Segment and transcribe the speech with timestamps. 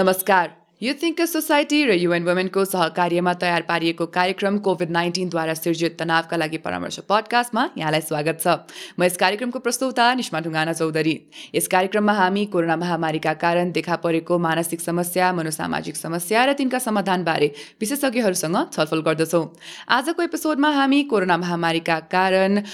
[0.00, 6.36] नमस्कार यो think society र युएन वुमेनको सहकार्यमा तयार पारिएको कार्यक्रम कोभिड नाइन्टिनद्वारा सिर्जित तनावका
[6.36, 8.64] लागि परामर्श पडकास्टमा यहाँलाई स्वागत छ।
[8.96, 11.14] म यस कार्यक्रमको प्रस्तुता निष्मा ढुङ्गाना चौधरी।
[11.54, 17.48] यस कार्यक्रममा हामी कोरोना महामारीका कारण देखा परेको मानसिक समस्या मनोसामाजिक समस्या र तिनका समाधानबारे
[17.76, 19.44] विशेषज्ञहरूसँग छलफल गर्दछौँ।
[19.84, 22.64] आजको एपिसोडमा हामी कोरोना महामारीका कारण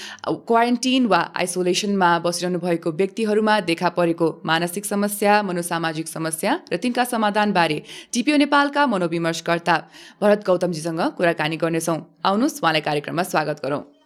[0.47, 7.83] क्वारेन्टिन वा आइसोलेसनमा बसिरहनु भएको व्यक्तिहरूमा देखा परेको मानसिक समस्या मनोसामाजिक समस्या र तिनका समाधानबारे
[8.13, 9.75] टिपिओ नेपालका मनोविमर्शकर्ता।
[10.21, 13.96] भरत गौतमजीसँग कुराकानी गर्नेछौँ। आउनुहोस् उहाँलाई कार्यक्रममा स्वागत गरौँ।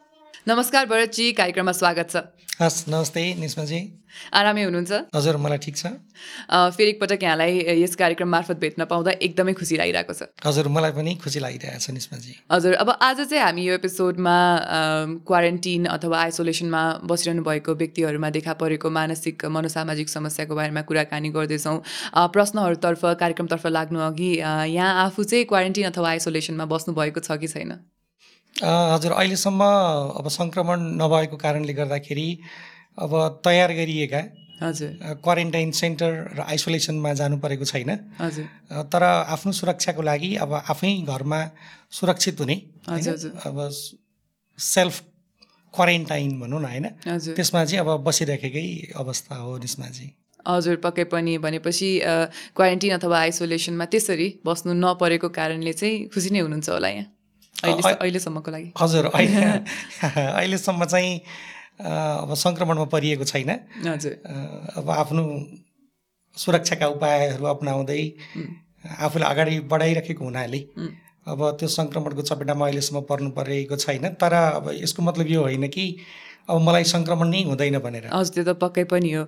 [0.47, 2.17] नमस्कार भरतजी कार्यक्रममा स्वागत छ।
[2.61, 3.79] हस् नमस्ते निस्माजी
[4.33, 4.91] आरामै हुनुहुन्छ?
[5.13, 5.85] हजुर मलाई ठिक छ।
[6.49, 11.13] फेरि एकपटक यहाँलाई यस कार्यक्रम मार्फत भेट्न पाउँदा एकदमै खुसी लागिरहेको छ। हजुर मलाई पनि
[11.21, 14.35] खुसी लागिरहेको छ निस्माजी हजुर अब आज चाहिँ हामी यो एपिसोडमा
[15.29, 21.77] क्वारेन्टिन अथवा आइसोलेसनमा बसिरहनु भएको व्यक्तिहरूमा देखा परेको मानसिक मनोसामाजिक समस्याको बारेमा कुराकानी गर्दैछौँ।
[22.33, 27.77] प्रश्नहरूतर्फ कार्यक्रमतर्फ लाग्नु अघि यहाँ आफू चाहिँ क्वारेन्टिन अथवा आइसोलेसनमा बस्नु भएको छ कि छैन?
[28.55, 29.61] हजुर अहिलेसम्म
[30.19, 32.27] अब सङ्क्रमण नभएको कारणले गर्दाखेरि
[33.01, 33.11] अब
[33.45, 34.21] तयार गरिएका
[34.61, 34.89] हजुर।
[35.25, 38.45] क्वारेन्टाइन सेन्टर र आइसोलेसनमा जानु परेको छैन। हजुर।
[38.93, 41.39] तर आफ्नो सुरक्षाको लागि अब आफै घरमा
[41.89, 42.55] सुरक्षित हुने
[43.47, 43.57] अब
[44.59, 45.01] सेल्फ
[45.73, 46.85] क्वारेन्टाइन भनौँ न होइन?
[47.07, 50.07] त्यसमा चाहिँ अब बसिराखेकै अवस्था हो निस्माजी
[50.47, 51.89] हजुर पक्कै पनि भनेपछि
[52.57, 57.07] क्वारेन्टिन अथवा आइसोलेसनमा त्यसरी बस्नु नपरेको कारणले चाहिँ खुसी नै हुनुहुन्छ होला यहाँ।
[57.55, 59.41] अहिलेसम्मको लागि। हजुर अहिले
[60.39, 61.21] अहिलेसम्म चाहिँ
[61.81, 63.49] अब सङ्क्रमणमा परिएको छैन।
[63.87, 64.13] हजुर।
[64.77, 65.23] अब आफ्नो
[66.37, 68.01] सुरक्षाका उपायहरू अप्नाउँदै
[68.99, 70.59] आफूलाई अगाडि बढाइराखेको हुनाले.
[71.27, 75.85] अब त्यो सङ्क्रमणको चपेटामा अहिलेसम्म पर्नु परेको छैन। तर अब यसको मतलब यो होइन कि
[76.49, 79.23] अब मलाई सङ्क्रमण नै हुँदैन भनेर। हजुर त्यो त पक्कै पनि हो।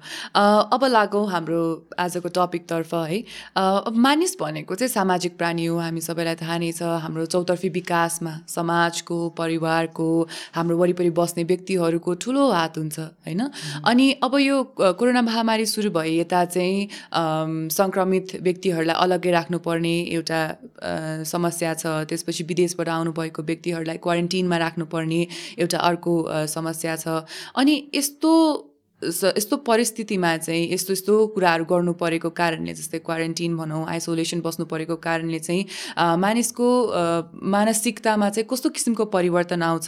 [0.75, 1.61] अब लागौँ हाम्रो
[1.99, 3.19] आजको टपिकतर्फ है।
[3.55, 8.33] अब मानिस भनेको चाहिँ सामाजिक प्राणी हो। हामी सबैलाई थाहा नै छ हाम्रो चौतर्फी विकासमा
[8.47, 10.07] समाजको परिवारको
[10.55, 13.41] हाम्रो वरिपरि बस्ने व्यक्तिहरूको ठुलो हात हुन्छ होइन?
[13.85, 14.57] अनि अब यो
[14.99, 20.41] कोरोना महामारी सुरु भए यता चाहिँ सङ्क्रमित व्यक्तिहरूलाई अलग्गै राख्नुपर्ने एउटा
[21.23, 25.21] समस्या छ। त्यसपछि विदेशबाट आउनुभएको व्यक्तिहरूलाई क्वारेन्टिनमा राख्नुपर्ने
[25.61, 26.13] एउटा अर्को
[26.51, 27.02] समस्या छ।
[27.55, 28.69] अनि यस्तो
[29.03, 34.95] यस्तो परिस्थितिमा चाहिँ यस्तो यस्तो कुराहरू गर्नु परेको कारणले जस्तै क्वारेन्टिन भनौँ आइसोलेसन बस्नु परेको
[34.95, 35.65] कारणले चाहिँ
[36.15, 36.93] मानिसको
[37.43, 39.85] मानसिकतामा चाहिँ कस्तो किसिमको परिवर्तन आउँछ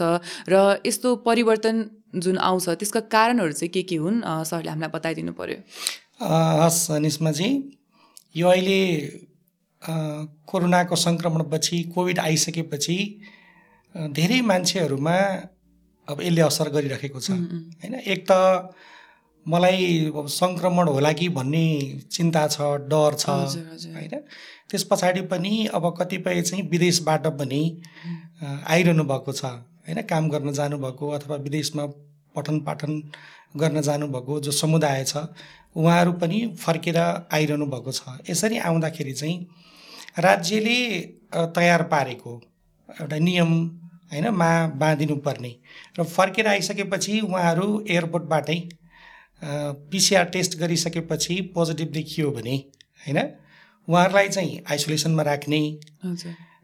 [0.49, 4.21] र यस्तो परिवर्तन जुन आउँछ त्यसका कारणहरू चाहिँ के के हुन्?
[4.25, 5.57] सरले हामीलाई बताइदिनु पर्यो।
[6.25, 7.79] अ, हस् निस्माजी।
[8.35, 9.01] यो अहिले
[10.47, 13.21] कोरोनाको सङ्क्रमणपछि कोभिड आइसकेपछि
[13.97, 15.17] धेरै मान्छेहरूमा
[16.07, 18.73] अब यसले असर गरिरहेको छ। होइन एक त
[19.45, 21.65] मलाई अब सङ्क्रमण होला कि भन्ने
[22.11, 24.13] चिन्ता छ डर छ होइन।
[24.69, 27.61] त्यस पछाडि पनि अब कतिपय चाहिँ विदेशबाट पनि
[28.43, 29.45] आइरहनु भएको छ।
[29.85, 31.85] होइन काम गर्न जानुभएको अथवा विदेशमा
[32.35, 33.01] पठन पाठन
[33.57, 35.29] गर्न जानुभएको जो समुदाय छ
[35.75, 39.37] उहाँहरू पनि फर्केर आइरहनु भएको छ। यसरी आउँदाखेरि चाहिँ
[40.19, 40.79] राज्यले
[41.55, 42.41] तयार पारेको
[42.89, 43.51] एउटा नियम
[44.15, 44.49] होइन मा
[44.79, 45.55] बाँधिनु पर्ने
[45.99, 48.59] र फर्केर आइसकेपछि उहाँहरू एयरपोर्टबाटै
[49.91, 52.55] पिसिआर टेस्ट गरिसकेपछि पोजिटिभ देखियो भने
[53.07, 53.19] होइन
[53.87, 55.59] उहाँहरूलाई चाहिँ आइसोलेसनमा राख्ने।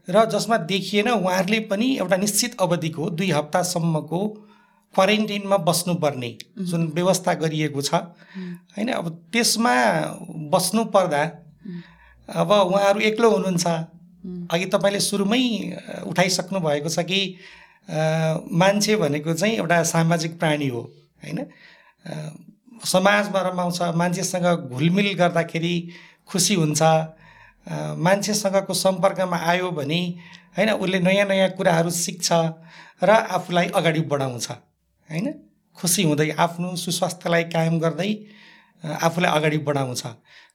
[0.08, 4.20] र जसमा देखिएन उहाँहरूले पनि एउटा निश्चित अवधिको दुई हप्तासम्मको
[4.94, 9.74] क्वारेन्टिनमा बस्नुपर्ने जुन व्यवस्था गरिएको छ। होइन अब त्यसमा
[10.52, 11.22] बस्नु पर्दा
[12.28, 13.66] अब उहाँहरू एक्लो हुनुहुन्छ।
[14.24, 15.42] अघि तपाईँले सुरुमै
[16.06, 17.20] उठाइसक्नु भएको छ कि
[18.52, 20.80] मान्छे भनेको चाहिँ एउटा सामाजिक प्राणी हो
[21.22, 21.38] होइन?
[22.84, 25.74] समाजमा रमाउँछ मान्छेसँग घुलमिल गर्दाखेरि
[26.26, 26.82] खुसी हुन्छ
[27.98, 30.00] मान्छेसँगको सम्पर्कमा आयो भने
[30.56, 32.32] होइन उसले नयाँ नयाँ कुराहरू सिक्छ
[33.02, 35.26] र आफूलाई अगाडि बढाउँछ होइन?
[35.78, 38.10] खुसी हुँदै आफ्नो सुस्वास्थ्यलाई कायम गर्दै
[39.02, 40.02] आफूलाई अगाडि बढाउँछ।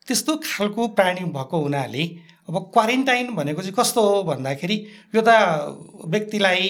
[0.08, 2.04] त्यस्तो खालको प्राणी भएको हुनाले
[2.50, 4.76] अब क्वारेन्टाइन भनेको चाहिँ कस्तो हो भन्दाखेरि
[5.16, 5.30] यो त
[6.06, 6.68] व्यक्तिलाई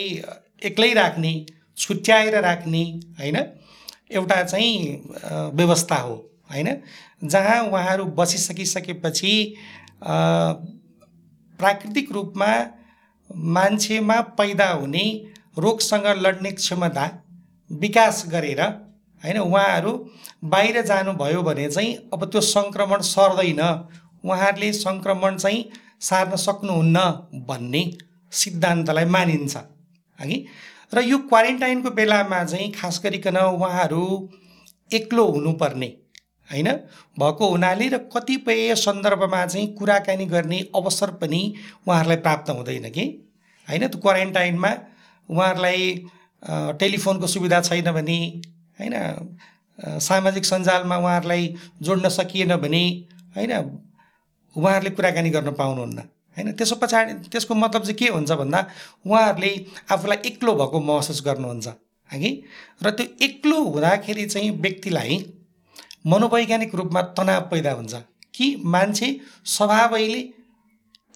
[0.65, 1.33] एक्लै राख्ने
[1.77, 2.83] छुट्याएर राख्ने
[3.19, 3.38] होइन?
[4.12, 4.74] एउटा चाहिँ
[5.53, 6.15] व्यवस्था हो
[6.51, 6.69] होइन?
[7.24, 9.33] जहाँ उहाँहरू बसिसकिसकेपछि
[11.59, 12.50] प्राकृतिक रूपमा
[13.56, 15.06] मान्छेमा पैदा हुने
[15.57, 17.06] रोगसँग लड्ने क्षमता
[17.69, 19.38] विकास गरेर होइन?
[19.39, 19.91] उहाँहरू
[20.44, 23.62] बाहिर जानुभयो भने चाहिँ अब त्यो सङ्क्रमण सर्दैन।
[24.27, 25.69] उहाँहरूले सङ्क्रमण चाहिँ
[26.01, 27.00] सार्न सक्नुहुन्न
[27.47, 27.83] भन्ने
[28.31, 29.56] सिद्धान्तलाई मानिन्छ।
[30.19, 30.38] हगि
[30.94, 34.03] र यो क्वारेन्टाइनको बेलामा चाहिँ खास गरिकन उहाँहरू
[34.91, 35.88] एक्लो हुनुपर्ने
[36.50, 36.68] होइन?
[37.19, 41.41] भएको हुनाले र कतिपय सन्दर्भमा चाहिँ कुराकानी गर्ने अवसर पनि
[41.88, 43.06] उहाँहरूलाई प्राप्त हुँदैन कि?
[43.68, 43.88] होइन?
[43.88, 44.71] त्यो क्वारेन्टाइनमा
[45.29, 45.81] उहाँहरूलाई
[46.79, 48.18] टेलिफोनको सुविधा छैन भने
[48.79, 48.95] होइन?
[50.01, 52.83] सामाजिक सञ्जालमा उहाँहरूलाई जोड्न सकिएन भने
[53.35, 53.51] होइन?
[54.57, 56.00] उहाँहरूले कुराकानी गर्न पाउनुहुन्न।
[56.38, 56.51] होइन?
[56.51, 58.59] त्यसो पछाडि त्यसको मतलब चाहिँ के हुन्छ भन्दा
[59.07, 59.51] उहाँहरूले
[59.92, 61.68] आफूलाई एक्लो भएको महसुस गर्नुहुन्छ।
[62.13, 62.31] हगि
[62.83, 65.33] र त्यो एक्लो हुँदाखेरि चाहिँ व्यक्तिलाई
[66.07, 67.95] मनोवैज्ञानिक रूपमा तनाव पैदा हुन्छ।
[68.36, 69.07] कि मान्छे
[69.45, 70.19] स्वभावैले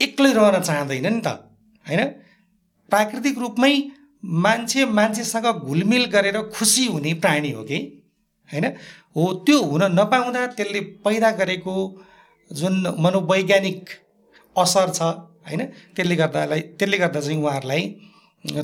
[0.02, 1.28] एक्लै रहन चाहँदैन नि त।
[1.88, 2.02] होइन?
[2.90, 3.74] प्राकृतिक रूपमै
[4.26, 7.80] मान्छे मान्छेसँग घुलमिल गरेर खुसी हुने प्राणी हो कि?
[8.54, 8.66] होइन?
[9.16, 11.74] हो त्यो हुन नपाउँदा त्यसले पैदा गरेको
[12.60, 13.90] जुन मनोवैज्ञानिक
[14.56, 15.62] असर छ होइन?
[15.96, 17.84] त्यसले गर्दालाई त्यसले गर्दा चाहिँ उहाँहरूलाई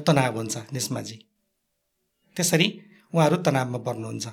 [0.08, 1.18] तनाव हुन्छ निस्माजी
[2.38, 2.68] त्यसरी
[3.14, 4.28] उहाँहरू तनावमा पर्नुहुन्छ।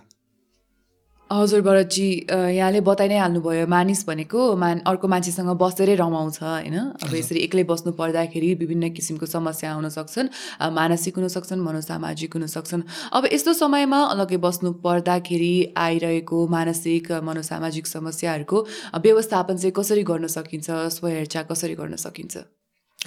[1.33, 6.77] हजुर भरतजी अ, यहाँले बताइ नै हाल्नुभयो मानिस भनेको मान अर्को मान्छेसँग बसेरै रमाउँछ होइन?
[7.01, 10.29] अब। यसरी एक्लै बस्नु पर्दाखेरि विभिन्न किसिमको समस्या आउन सक्छन्
[10.61, 12.83] अ, मानसिक हुन सक्छन् मनोसामाजिक हुन सक्छन्।
[13.17, 15.55] अब यस्तो समयमा अलग्गै बस्नु पर्दाखेरि
[15.87, 18.59] आइरहेको मानसिक अ, मनोसामाजिक समस्याहरूको
[18.93, 20.69] अ, व्यवस्थापन चाहिँ कसरी गर्न सकिन्छ?
[21.01, 22.35] स्वहेरचाह कसरी गर्न सकिन्छ?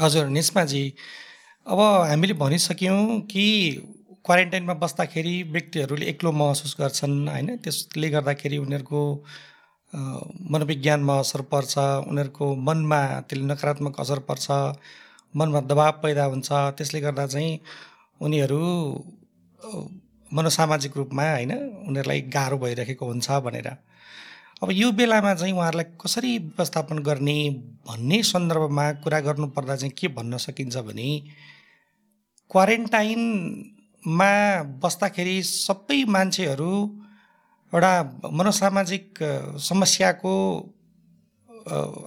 [0.01, 0.83] हजुर निस्माजी
[1.67, 1.79] अब
[2.09, 2.99] हामीले भनिसक्यौँ
[3.31, 3.45] कि
[4.27, 7.49] क्वारेन्टाइनमा बस्दाखेरि व्यक्तिहरूले एक्लो महसुस गर्छन् होइन?
[7.63, 9.01] त्यसले गर्दाखेरि उनीहरूको
[10.51, 11.73] मनोविज्ञानमा असर पर्छ
[12.11, 14.47] उनीहरूको मनमा त्यसले नकारात्मक असर पर्छ
[15.35, 17.59] मनमा दबाब पैदा हुन्छ। त्यसले गर्दा चाहिँ
[18.21, 18.59] उनीहरू
[20.31, 21.51] मनोसामाजिक रूपमा होइन
[21.87, 23.67] उनीहरूलाई गाह्रो भइरहेको हुन्छ भनेर।
[24.63, 27.37] अब यो बेलामा चाहिँ उहाँहरूलाई कसरी व्यवस्थापन गर्ने
[27.87, 31.09] भन्ने सन्दर्भमा कुरा गर्नुपर्दा चाहिँ के भन्न सकिन्छ भने
[34.07, 36.71] क्वारेन्टाइनमा बस्दाखेरि सबै मान्छेहरू
[37.73, 37.91] एउटा
[38.31, 39.19] मनोसामाजिक
[39.59, 40.33] समस्याको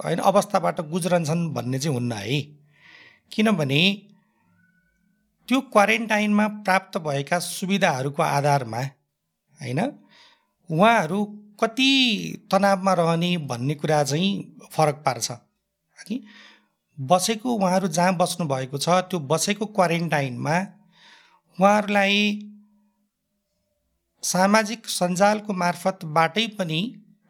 [0.05, 2.41] होइन अवस्थाबाट गुज्रन्छन् भन्ने चाहिँ हुन्न है।
[3.33, 3.83] किनभने
[5.49, 8.83] त्यो क्वारेन्टाइनमा प्राप्त भएका सुविधाहरूको आधारमा
[9.61, 9.81] होइन
[10.71, 11.25] उहाँहरू
[11.61, 11.91] कति
[12.53, 14.33] तनावमा रहने भन्ने कुरा चाहिँ
[14.73, 15.31] फरक पार्छ।
[16.09, 16.25] कि
[17.01, 20.80] बसेको उहाँहरू जहाँ बस्नु भएको छ त्यो बसेको क्वारेन्टाइनमा
[21.61, 22.17] उहाँहरूलाई
[24.23, 26.81] सामाजिक सञ्जालको मार्फतबाटै पनि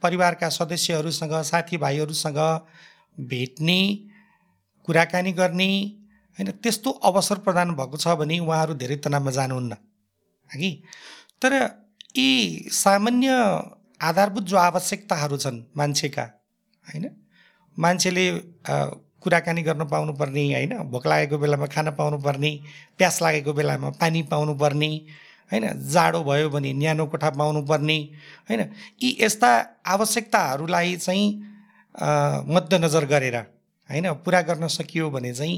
[0.03, 2.38] परिवारका सदस्यहरूसँग साथीभाइहरूसँग
[3.19, 3.81] भेट्ने
[4.85, 5.71] कुराकानी गर्ने
[6.38, 9.77] होइन त्यस्तो अवसर प्रदान भएको छ भने उहाँहरू धेरै तनावमा जानुहुन्न।
[10.50, 10.71] हगि
[11.43, 11.55] तर
[12.17, 12.29] यी
[12.73, 13.35] सामान्य
[14.00, 16.25] आधारभूत जो आवश्यकताहरू छन् मान्छेका
[16.85, 17.11] होइन
[17.79, 18.27] मान्छेले
[19.22, 20.72] कुराकानी गर्न पाउनुपर्ने होइन?
[20.90, 22.50] भोक लागेको बेलामा खाना पाउनुपर्ने
[22.99, 24.90] प्यास लागेको बेलामा पानी पाउनुपर्ने
[25.50, 25.64] होइन?
[25.93, 27.99] जाडो भयो भने न्यानो कोठा पाउनुपर्ने
[28.49, 28.61] होइन?
[29.02, 29.50] यी यस्ता
[29.87, 31.26] आवश्यकताहरूलाई चाहिँ
[32.49, 34.12] मध्यनजर गरेर होइन?
[34.25, 35.56] पुरा गर्न सकियो भने चाहिँ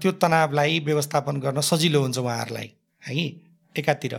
[0.00, 2.70] त्यो तनावलाई व्यवस्थापन गर्न सजिलो हुन्छ उहाँहरूलाई
[3.02, 3.26] है?
[3.74, 4.14] एकातिर।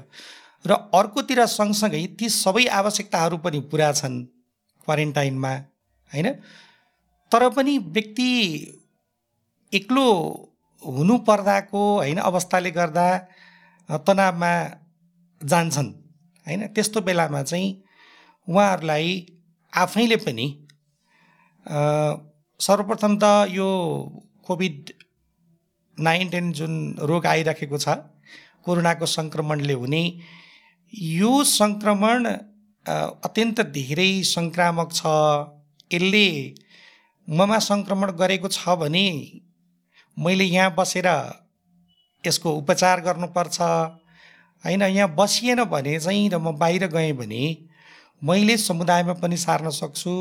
[0.65, 4.17] र अर्कोतिर सँगसँगै ती सबै आवश्यकताहरू पनि पुरा छन्
[4.87, 5.53] क्वारेन्टाइनमा
[6.11, 6.27] होइन?
[7.31, 8.29] तर पनि व्यक्ति
[9.73, 10.05] एक्लो
[10.81, 13.05] हुनु पर्दाको होइन अवस्थाले गर्दा
[14.07, 14.53] तनावमा
[15.41, 15.91] जान्छन्
[16.45, 16.61] होइन?
[16.75, 17.69] त्यस्तो बेलामा चाहिँ
[18.47, 19.07] उहाँहरूलाई
[19.73, 20.47] आफैले पनि
[22.59, 23.69] सर्वप्रथम त यो
[24.47, 24.91] कोभिड
[25.97, 26.73] नाइन्टिन जुन
[27.09, 27.95] रोग आइराखेको छ
[28.65, 30.03] कोरोनाको सङ्क्रमणले हुने
[30.93, 32.25] यो सङ्क्रमण
[33.25, 35.01] अत्यन्त धेरै सङ्क्रामक छ।
[35.91, 36.27] यसले
[37.27, 39.07] ममा सङ्क्रमण गरेको छ भने
[40.17, 41.07] मैले यहाँ बसेर
[42.23, 43.59] यसको उपचार गर्नुपर्छ।
[44.63, 47.43] होइन यहाँ बसिएन भने चाहिँ र म बाहिर गएँ भने
[48.21, 50.13] मैले समुदायमा पनि सार्न सक्छु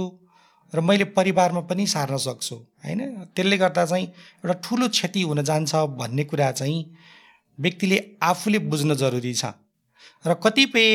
[0.73, 3.01] र मैले परिवारमा पनि सार्न सक्छु। होइन
[3.35, 6.81] त्यसले गर्दा चाहिँ एउटा ठुलो क्षति हुन जान्छ भन्ने कुरा चाहिँ
[7.59, 9.45] व्यक्तिले आफूले बुझ्न जरुरी छ।
[10.25, 10.89] र कतिपय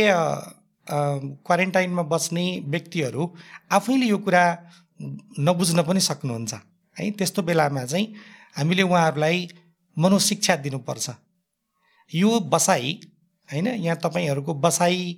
[0.87, 3.23] क्वारेन्टाइनमा बस्ने व्यक्तिहरू
[3.71, 4.45] आफैले यो कुरा
[5.39, 6.53] नबुझ्न पनि सक्नुहुन्छ।
[6.99, 8.13] है त्यस्तो बेलामा चाहिँ
[8.57, 9.47] हामीले उहाँहरूलाई
[9.97, 11.09] मनोशिक्षा दिनुपर्छ।
[12.15, 12.93] यो बसाइ
[13.51, 15.17] होइन यहाँ तपाईँहरूको बसाइ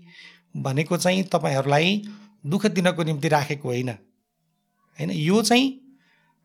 [0.57, 2.01] भनेको चाहिँ तपाईँहरूलाई
[2.45, 5.81] दुःख दिनको निम्ति राखेको होइन। होइन यो चाहिँ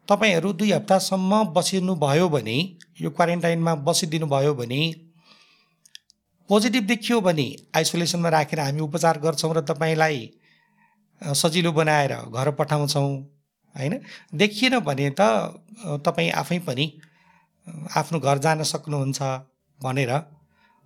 [0.09, 4.95] तपाईँहरू दुई हप्तासम्म बसिनुभयो भने यो क्वारेन्टाइनमा बसिदिनु भयो भने
[6.49, 10.33] पोजिटिभ देखियो भने आइसोलेसनमा राखेर हामी उपचार गर्छौँ र तपाईँलाई
[11.23, 13.09] सजिलो बनाएर घर पठाउँछौँ
[13.77, 14.01] होइन?
[14.35, 15.21] देखिएन भने त
[16.05, 16.87] तपाईँ आफै पनि
[17.97, 19.23] आफ्नो घर जान सक्नुहुन्छ
[19.79, 20.13] भनेर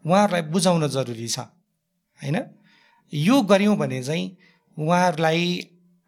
[0.05, 2.37] उहाँहरूलाई बुझाउन जरुरी छ होइन?
[3.13, 4.37] यो गऱ्यौँ भने चाहिँ
[4.77, 5.43] उहाँहरूलाई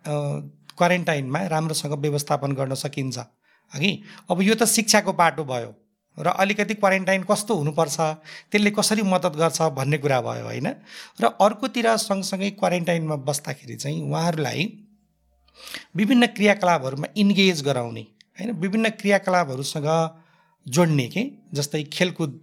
[0.05, 3.19] क्वारेन्टाइनमा राम्रोसँग व्यवस्थापन गर्न सकिन्छ
[3.73, 3.91] हगि
[4.31, 5.75] अब यो त शिक्षाको बाटो भयो।
[6.19, 7.97] र अलिकति क्वारेन्टाइन कस्तो हुनुपर्छ?
[8.51, 10.69] त्यसले कसरी मद्दत गर्छ भन्ने कुरा भयो होइन?
[11.21, 14.63] र अर्कोतिर सँगसँगै क्वारेन्टाइनमा बस्दाखेरि चाहिँ उहाँहरूलाई
[15.97, 18.05] विभिन्न क्रियाकलापहरूमा इन्गेज गराउने
[18.39, 18.51] होइन?
[18.61, 19.89] विभिन्न क्रियाकलापहरूसँग
[20.67, 21.23] जोड्ने के?
[21.55, 22.35] जस्तै खेलकुद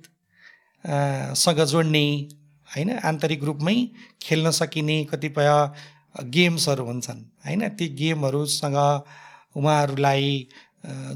[1.36, 2.06] सँग जोड्ने
[2.70, 2.90] होइन?
[3.00, 3.76] आन्तरिक रूपमै
[4.22, 5.52] खेल्न सकिने कतिपय
[6.32, 7.68] गेम्सहरू हुन्छन् होइन?
[7.76, 8.78] ती गेमहरूसँग
[9.56, 10.48] उहाँहरूलाई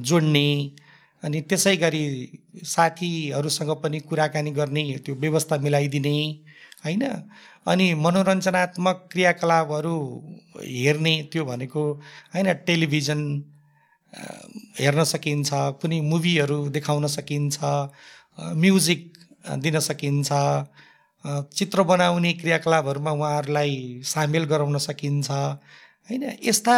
[0.01, 0.47] जोड्ने
[1.23, 2.03] अनि त्यसै गरी
[2.65, 6.15] साथीहरूसँग पनि कुराकानी गर्ने त्यो व्यवस्था मिलाइदिने
[6.85, 7.03] होइन?
[7.67, 9.95] अनि मनोरञ्जनात्मक क्रियाकलापहरू
[10.57, 11.83] हेर्ने त्यो भनेको
[12.33, 13.21] होइन टेलिभिजन
[14.79, 15.49] हेर्न सकिन्छ
[15.81, 17.57] कुनै मुभीहरू देखाउन सकिन्छ
[18.63, 19.01] म्युजिक
[19.59, 20.29] दिन सकिन्छ
[21.53, 26.23] चित्र बनाउने क्रियाकलापहरूमा उहाँहरूलाई सामेल गराउन सकिन्छ होइन?
[26.43, 26.75] यस्ता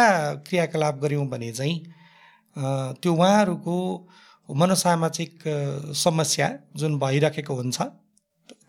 [0.48, 1.78] क्रियाकलाप गऱ्यौँ भने चाहिँ
[3.02, 3.76] त्यो उहाँहरूको
[4.60, 5.32] मनोसामाजिक
[5.96, 7.78] समस्या जुन भइरहेको हुन्छ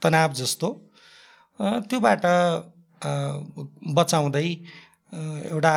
[0.04, 0.70] तनाव जस्तो
[1.90, 2.26] त्योबाट
[3.98, 4.48] बचाउँदै
[5.54, 5.74] एउटा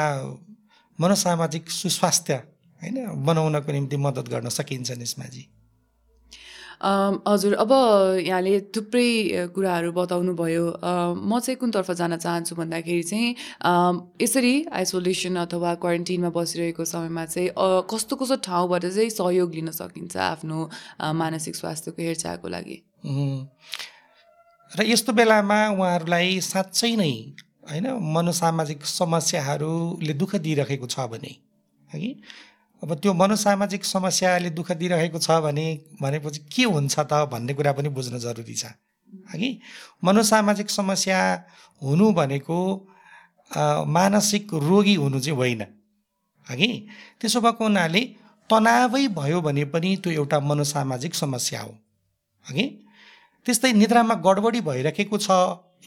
[0.98, 2.34] मनोसामाजिक सुस्वास्थ्य
[2.82, 2.96] होइन
[3.26, 5.42] बनाउनको निम्ति मद्दत गर्न सकिन्छ निस्माजी।
[6.80, 7.72] हजुर अब
[8.20, 10.64] यहाँले थुप्रै कुराहरू बताउनु भयो
[11.16, 13.34] म चाहिँ कुनतर्फ जान चाहन्छु भन्दाखेरि चाहिँ
[14.22, 17.50] यसरी आइसोलेसन अथवा क्वारेन्टिनमा बसिरहेको समयमा चाहिँ
[17.90, 20.58] कस्तो कस्तो ठाउँबाट चाहिँ सहयोग लिन सकिन्छ आफ्नो
[21.14, 22.76] मानसिक स्वास्थ्यको हेरचाहको लागि?
[24.70, 27.12] र यस्तो बेलामा उहाँहरूलाई साँच्चै नै
[27.70, 31.32] होइन मनोसामाजिक समस्याहरूले दुःख दिइरहेको छ भने
[31.94, 32.10] हगि
[32.82, 35.66] अब त्यो मनोसामाजिक समस्याले दुःख दिइरहेको छ भने
[36.00, 38.64] भनेपछि के हुन्छ त भन्ने कुरा पनि बुझ्न जरुरी छ।
[39.32, 39.50] हगि
[40.04, 41.20] मनोसामाजिक समस्या
[41.82, 42.58] हुनु भनेको
[43.88, 45.62] मानसिक रोगी हुनु चाहिँ होइन।
[46.46, 46.68] हगि
[47.20, 48.02] त्यसो भएको हुनाले
[48.50, 51.72] तनावै भयो भने पनि त्यो एउटा मनोसामाजिक समस्या हो।
[52.44, 52.64] हगि
[53.46, 55.30] त्यस्तै निद्रामा गडबडी भइरहेको छ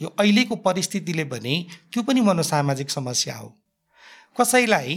[0.02, 1.54] यो अहिलेको परिस्थितिले भने
[1.92, 3.48] त्यो पनि मनोसामाजिक समस्या हो।
[4.36, 4.96] कसैलाई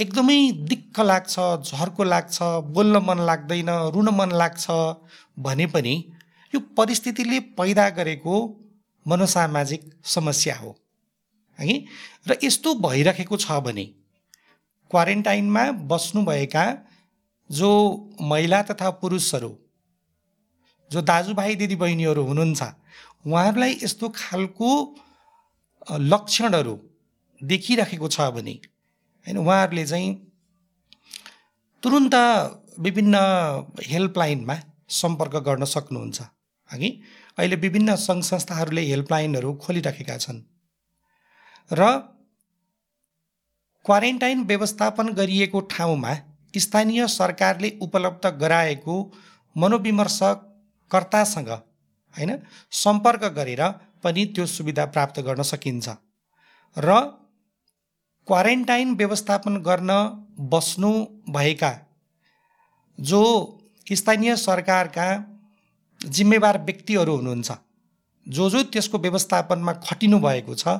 [0.00, 4.66] एकदमै दिक्क लाग्छ झर्को लाग्छ बोल्न मन लाग्दैन रुन मन लाग्छ
[5.38, 6.12] भने पनि
[6.54, 8.60] यो परिस्थितिले पैदा गरेको
[9.08, 10.76] मनोसामाजिक समस्या हो।
[11.60, 11.84] है?
[12.28, 13.84] र यस्तो भइरहेको छ भने
[14.90, 16.66] क्वारेन्टाइनमा बस्नुभएका
[17.50, 17.70] जो
[18.20, 19.58] महिला तथा पुरुषहरू
[20.90, 22.62] जो दाजुभाइ दिदीबहिनीहरू हुनुहुन्छ
[23.26, 24.70] उहाँहरूलाई यस्तो खालको
[25.92, 26.80] लक्षणहरू
[27.44, 28.60] देखिरहेको छ भने
[29.26, 30.14] होइन उहाँहरूले चाहिँ
[31.82, 32.14] तुरुन्त
[32.78, 33.16] विभिन्न
[33.82, 34.56] हेल्पलाइनमा
[34.88, 36.18] सम्पर्क गर्न सक्नुहुन्छ।
[36.70, 36.88] हगि
[37.38, 40.40] अहिले विभिन्न सङ्घ संस्थाहरूले हेल्पलाइनहरू खोलिराखेका छन्।
[41.70, 41.82] र
[43.84, 46.12] क्वारेन्टाइन व्यवस्थापन गरिएको ठाउँमा
[46.54, 48.94] स्थानीय सरकारले उपलब्ध गराएको
[49.56, 51.50] मनोविमर्शकर्तासँग
[52.14, 52.32] होइन
[52.72, 53.62] सम्पर्क गरेर
[54.02, 55.86] पनि त्यो सुविधा प्राप्त गर्न सकिन्छ।
[56.76, 56.88] र
[58.26, 59.92] क्वारेन्टाइन व्यवस्थापन गर्न
[60.52, 60.92] बस्नु
[61.30, 61.72] भएका
[62.98, 63.22] जो
[63.86, 65.06] स्थानीय सरकारका
[66.00, 67.52] जिम्मेवार व्यक्तिहरू हुनुहुन्छ
[68.26, 70.76] जो जो त्यसको व्यवस्थापनमा खटिनु भएको छ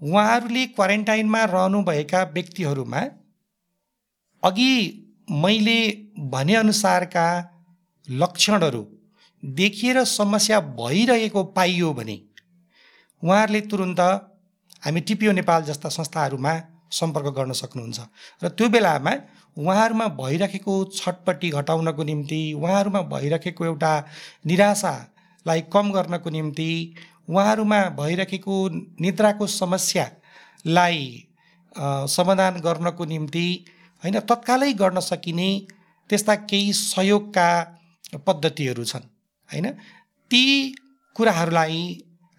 [0.00, 3.02] उहाँहरूले क्वारेन्टाइनमा रहनुभएका व्यक्तिहरूमा
[4.42, 4.72] अघि
[5.44, 5.78] मैले
[6.32, 7.26] भनेअनुसारका
[8.08, 8.84] लक्षणहरू
[9.42, 12.20] देखिएर समस्या भइरहेको पाइयो भने
[13.22, 14.00] उहाँहरूले तुरुन्त
[14.84, 16.52] हामी टिपिओ नेपाल जस्ता संस्थाहरूमा
[16.92, 18.00] सम्पर्क गर्न सक्नुहुन्छ।
[18.42, 19.12] र त्यो बेलामा
[19.56, 23.92] उहाँहरूमा भइरहेको छटपट्टि घटाउनको निम्ति उहाँहरूमा भइरहेको एउटा
[24.46, 26.70] निराशालाई कम गर्नको निम्ति
[27.30, 28.56] उहाँहरूमा भइरहेको
[29.00, 31.00] निद्राको समस्यालाई
[32.08, 33.46] समाधान गर्नको निम्ति
[34.02, 35.48] होइन तत्कालै गर्न सकिने
[36.10, 37.48] त्यस्ता केही सहयोगका
[38.26, 39.08] पद्धतिहरू छन्।
[39.50, 39.66] होइन?
[40.30, 40.42] ती
[41.16, 41.80] कुराहरूलाई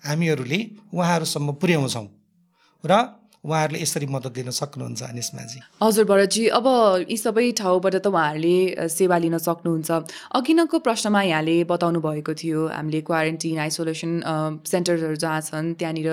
[0.04, 0.60] हामीहरूले
[0.94, 2.08] उहाँहरूसम्म पुर्याउँछौँ।
[2.86, 2.94] र
[3.46, 6.68] उहाँहरूले यसरी मद्दत दिन सक्नुहुन्छ निस्माजी हजुर भरतजी अब
[7.06, 9.90] यी सबै ठाउँबाट त उहाँहरूले सेवा लिन सक्नुहुन्छ।
[10.34, 14.12] अघि नैको प्रश्नमा यहाँले बताउनु भएको थियो हामीले क्वारेन्टिन आइसोलेसन
[14.66, 16.10] सेन्टरहरू जहाँ छन् त्यहाँनिर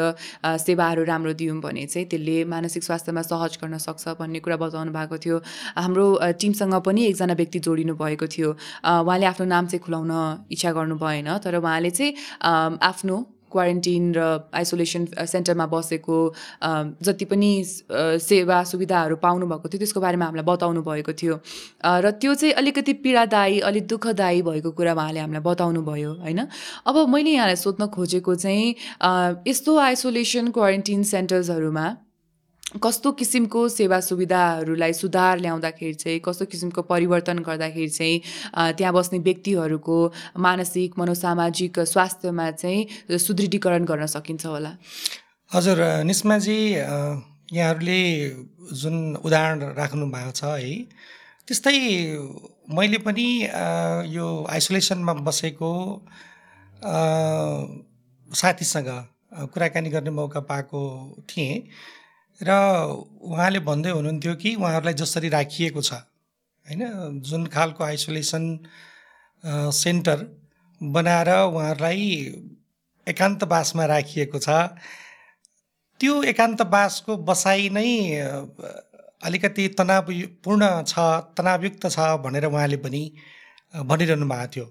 [0.60, 5.16] सेवाहरू राम्रो दियौँ भने चाहिँ त्यसले मानसिक स्वास्थ्यमा सहज गर्न सक्छ भन्ने कुरा बताउनु भएको
[5.16, 5.36] थियो।
[5.80, 8.50] हाम्रो टिमसँग पनि एकजना व्यक्ति जोडिनु भएको थियो।
[8.84, 10.12] उहाँले आफ्नो नाम चाहिँ खुलाउन
[10.52, 12.12] इच्छा गर्नु भएन तर उहाँले चाहिँ
[12.92, 13.16] आफ्नो
[13.52, 14.20] क्वारेन्टिन र
[14.54, 16.18] आइसोलेसन सेन्टरमा बसेको
[16.62, 16.70] अ,
[17.02, 21.34] जति पनि अ, सेवा सुविधाहरू पाउनुभएको थियो त्यसको बारेमा हामीलाई बताउनु भएको थियो।
[21.84, 26.40] अ, र त्यो चाहिँ अलिकति पीडादायी अलिक दुःखदायी भएको कुरा उहाँले हामीलाई बताउनु भयो होइन?
[26.86, 28.68] अब मैले यहाँलाई सोध्न खोजेको चाहिँ
[29.48, 31.86] यस्तो आइसोलेसन क्वारेन्टिन सेन्टर्सहरूमा
[32.80, 38.20] कस्तो किसिमको सेवा सुविधाहरूलाई सुधार ल्याउँदाखेरि चाहिँ कस्तो किसिमको परिवर्तन गर्दाखेरि चाहिँ
[38.76, 39.96] त्यहाँ बस्ने व्यक्तिहरूको
[40.40, 44.72] मानसिक मनोसामाजिक स्वास्थ्यमा चाहिँ सुदृढीकरण गर्न सकिन्छ होला?
[45.52, 46.58] हजुर निस्माजी
[47.52, 48.00] यहाँहरूले
[48.80, 50.72] जुन उदाहरण राख्नु भएको छ है
[51.48, 51.76] त्यस्तै
[52.72, 53.28] मैले पनि
[54.16, 55.72] यो आइसोलेसनमा बसेको
[58.32, 58.88] साथीसँग
[59.52, 60.80] कुराकानी गर्ने मौका पाएको
[61.28, 61.68] थिएँ।
[62.42, 62.50] र
[63.22, 66.82] उहाँले भन्दै हुनुहुन्थ्यो कि उहाँहरूलाई जसरी राखिएको छ होइन?
[67.22, 68.44] जुन खालको आइसोलेसन
[69.74, 70.18] सेन्टर
[70.80, 72.08] बनाएर उहाँहरूलाई
[73.06, 74.48] एकान्तवासमा राखिएको छ
[76.00, 77.90] त्यो एकान्तवासको बसाइ नै
[79.22, 80.98] अलिकति तनावपूर्ण छ
[81.38, 83.02] तनावयुक्त छ भनेर उहाँले पनि
[83.86, 84.66] भनिरहनु भएको थियो।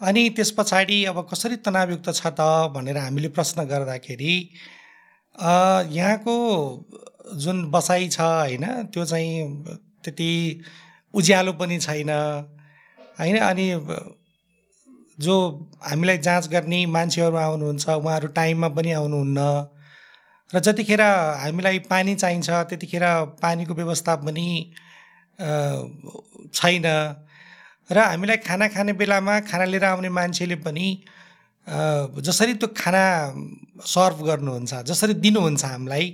[0.00, 2.40] अनि त्यस पछाडि अब कसरी तनावयुक्त छ त
[2.74, 4.32] भनेर हामीले प्रश्न गर्दाखेरि
[5.34, 6.34] यहाँको
[7.36, 9.64] जुन बसाइ छ होइन त्यो चाहिँ
[10.04, 10.30] त्यति
[11.14, 12.10] उज्यालो पनि छैन
[13.18, 13.38] होइन?
[13.38, 13.66] अनि
[15.18, 15.34] जो
[15.82, 19.38] हामीलाई जाँच गर्ने मान्छेहरू आउनुहुन्छ उहाँहरू टाइममा पनि आउनुहुन्न।
[20.50, 23.04] र जतिखेर हामीलाई पानी चाहिन्छ त्यतिखेर
[23.42, 24.46] पानीको व्यवस्था पनि
[26.54, 26.86] छैन।
[27.90, 30.86] र हामीलाई खाना खाने बेलामा खाना लिएर आउने मान्छेले पनि
[31.66, 33.04] जसरी त्यो खाना
[33.86, 36.06] सर्भ गर्नुहुन्छ जसरी दिनुहुन्छ हामीलाई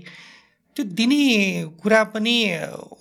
[0.77, 1.23] त्यो दिने
[1.83, 2.35] कुरा पनि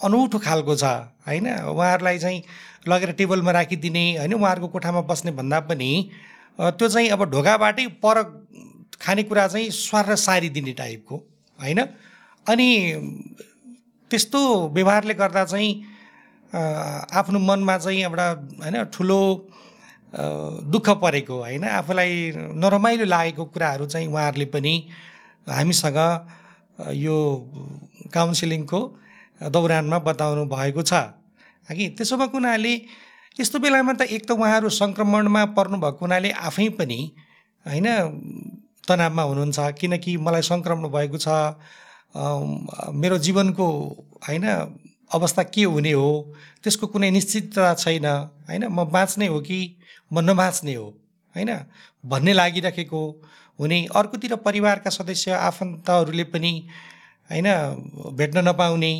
[0.03, 0.83] अनौठो खालको छ
[1.29, 1.47] होइन?
[1.69, 2.41] उहाँहरूलाई चाहिँ
[2.89, 4.33] लगेर टेबलमा राखिदिने होइन?
[4.33, 5.91] उहाँहरूको कोठामा बस्ने भन्दा पनि
[6.59, 8.17] त्यो चाहिँ अब ढोकाबाटै पर
[9.01, 11.15] खानेकुरा चाहिँ स्वार सारिदिने टाइपको
[11.59, 11.79] होइन?
[12.49, 12.69] अनि
[14.11, 14.39] त्यस्तो
[14.73, 15.71] व्यवहारले गर्दा चाहिँ
[17.13, 18.27] आफ्नो मनमा चाहिँ एउटा
[18.65, 19.21] होइन ठुलो
[20.13, 21.63] दुःख परेको होइन?
[21.63, 24.73] आफूलाई नरमाइलो लागेको कुराहरू चाहिँ उहाँहरूले पनि
[25.47, 25.99] हामीसँग
[26.97, 27.17] यो
[28.13, 28.79] काउन्सिलिङको
[29.53, 30.93] दौरानमा बताउनु भएको छ।
[31.69, 32.73] कि त्यसो भएको हुनाले
[33.39, 36.99] यस्तो बेलामा त एक त उहाँहरू सङ्क्रमणमा पर्नुभएको हुनाले आफै पनि
[37.65, 37.87] होइन
[38.87, 41.27] तनावमा हुनुहुन्छ। किनकि मलाई सङ्क्रमण भएको छ।
[42.97, 43.65] मेरो जीवनको
[44.25, 44.45] होइन
[45.13, 46.33] अवस्था के हुने हो?
[46.63, 48.05] त्यसको कुनै निश्चितता छैन
[48.49, 48.63] होइन?
[48.67, 49.59] म बाँच्ने हो कि
[50.11, 50.87] म नबाँच्ने हो
[51.35, 51.51] होइन?
[52.05, 53.01] भन्ने लागिरहेको
[53.59, 56.51] हुने अर्कोतिर परिवारका सदस्य आफन्तहरूले पनि
[57.29, 57.47] होइन
[58.17, 58.91] भेट्न नपाउने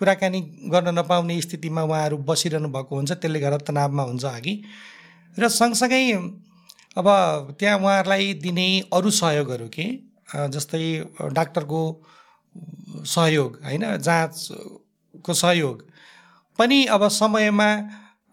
[0.00, 0.40] कुराकानी
[0.72, 4.54] गर्न नपाउने स्थितिमा उहाँहरू बसिरहनु भएको हुन्छ त्यसले गर्दा तनावमा हुन्छ अघि।
[5.36, 6.02] र सँगसँगै
[6.96, 7.06] अब
[7.58, 9.86] त्यहाँ उहाँहरूलाई दिने अरू सहयोगहरू के?
[10.50, 10.82] जस्तै
[11.32, 11.80] डाक्टरको
[13.06, 15.76] सहयोग होइन जाँचको सहयोग।
[16.58, 17.68] पनि अब समयमा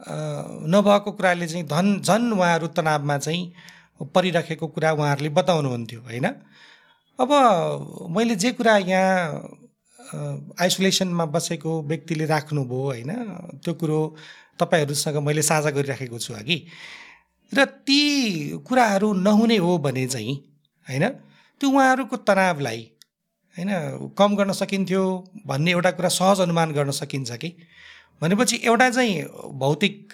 [0.01, 3.53] नभएको कुराले चाहिँ धन झन् उहाँहरू तनावमा चाहिँ
[4.15, 6.25] परिराखेको कुरा उहाँहरूले बताउनुहुन्थ्यो होइन?
[7.19, 7.29] अब
[8.09, 9.57] मैले जे कुरा यहाँ
[10.59, 13.11] आइसोलेसनमा बसेको व्यक्तिले राख्नुभयो होइन?
[13.63, 13.99] त्यो कुरो
[14.59, 16.57] तपाईँहरूसँग मैले साझा गरिराखेको छु अघि।
[17.51, 17.99] र ती
[18.67, 20.35] कुराहरू नहुने हो भने चाहिँ
[20.87, 21.07] होइन?
[21.61, 22.81] त्यो उहाँहरूको तनावलाई
[23.57, 23.69] होइन
[24.17, 25.03] कम गर्न सकिन्थ्यो
[25.45, 27.49] भन्ने एउटा कुरा सहज अनुमान गर्न सकिन्छ कि?
[28.21, 29.23] भनेपछि एउटा चाहिँ
[29.59, 30.13] भौतिक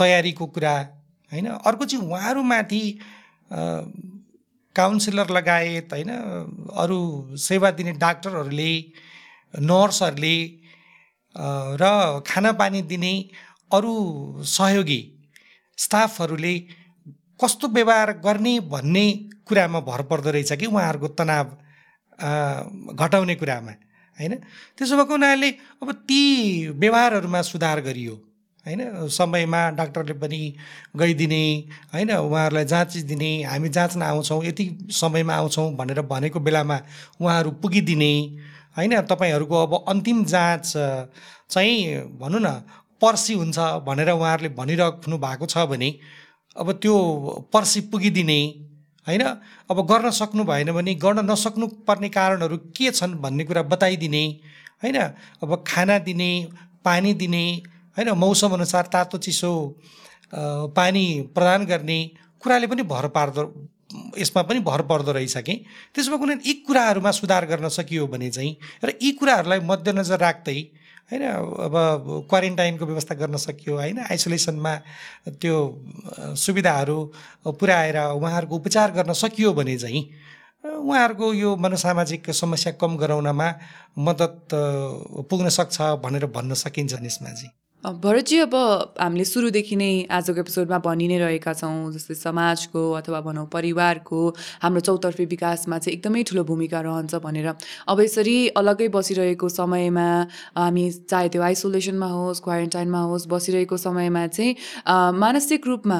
[0.00, 0.76] तयारीको कुरा
[1.32, 1.46] होइन?
[1.46, 2.82] अर्को चाहिँ उहाँहरूमाथि
[4.76, 6.10] काउन्सिलर लगायत होइन?
[6.74, 8.72] अरू सेवा दिने डाक्टरहरूले
[9.54, 10.36] नर्सहरूले
[11.80, 11.84] र
[12.26, 13.12] खानापानी दिने
[13.70, 13.92] अरू
[14.44, 15.00] सहयोगी
[15.78, 16.54] स्टाफहरूले
[17.40, 19.06] कस्तो व्यवहार गर्ने भन्ने
[19.48, 21.46] कुरामा भर पर्दो रहेछ कि उहाँहरूको तनाव
[22.96, 23.72] घटाउने कुरामा?
[24.18, 24.34] होइन?
[24.78, 25.50] त्यसो भएको हुनाले
[25.82, 26.20] अब ती
[26.68, 28.14] व्यवहारहरूमा सुधार गरियो
[28.66, 29.08] होइन?
[29.08, 30.40] समयमा डाक्टरले पनि
[30.96, 31.42] गइदिने
[31.92, 32.10] होइन?
[32.12, 36.80] उहाँहरूलाई जाँच दिने हामी जाँच्न आउँछौँ यति समयमा आउँछौँ भनेर भनेको बेलामा
[37.20, 38.12] उहाँहरू पुगिदिने
[38.76, 39.00] होइन?
[39.02, 40.72] तपाईँहरूको अब अन्तिम जाँच
[41.50, 42.62] चाहिँ भनौँ न
[43.00, 45.90] पर्सि हुन्छ भनेर उहाँहरूले भनिराख्नु भएको छ भने
[46.56, 46.94] अब त्यो
[47.52, 48.65] पर्सि पुगिदिने
[49.06, 49.22] होइन?
[49.70, 54.24] अब गर्न सक्नु भएन भने गर्न नसक्नु पर्ने कारणहरू के छन् भन्ने कुरा बताइदिने
[54.82, 54.96] होइन?
[55.42, 56.30] अब खाना दिने
[56.84, 57.44] पानी दिने
[57.96, 58.10] होइन?
[58.16, 59.52] मौसम अनुसार तातो चिसो
[60.34, 61.98] पानी प्रदान गर्ने
[62.42, 63.42] कुराले पनि भर पार्दो
[64.18, 65.54] यसमा पनि भर पर्दो रहेछ कि
[65.94, 70.58] त्यसो भएको हुनाले यी कुराहरूमा सुधार गर्न सकियो भने चाहिँ र यी कुराहरूलाई मध्यनजर राख्दै
[71.12, 71.74] होइन अब
[72.28, 73.98] क्वारेन्टाइनको व्यवस्था गर्न सकियो होइन?
[74.10, 74.74] आइसोलेसनमा
[75.40, 75.56] त्यो
[76.36, 76.98] सुविधाहरू
[77.46, 80.02] पुर्याएर उहाँहरूको उपचार गर्न सकियो भने चाहिँ
[80.66, 83.48] उहाँहरूको यो मनोसामाजिक समस्या कम गराउनमा
[83.98, 84.48] मद्दत
[85.30, 87.50] पुग्न सक्छ भनेर भन्न सकिन्छ यसमा चाहिँ
[87.86, 88.54] भरतजी अब
[88.98, 94.18] हामीले सुरुदेखि नै आजको एपिसोडमा भनि नै रहेका छौँ जस्तै समाजको अथवा भनौँ परिवारको
[94.62, 97.46] हाम्रो चौतर्फी विकासमा चाहिँ एकदमै ठुलो भूमिका रहन्छ भनेर।
[97.86, 100.08] अब यसरी अलग्गै बसिरहेको समयमा
[100.58, 104.56] हामी चाहे त्यो आइसोलेसनमा होस् क्वारेन्टाइनमा होस् बसिरहेको समयमा चाहिँ
[105.14, 105.98] मानसिक रूपमा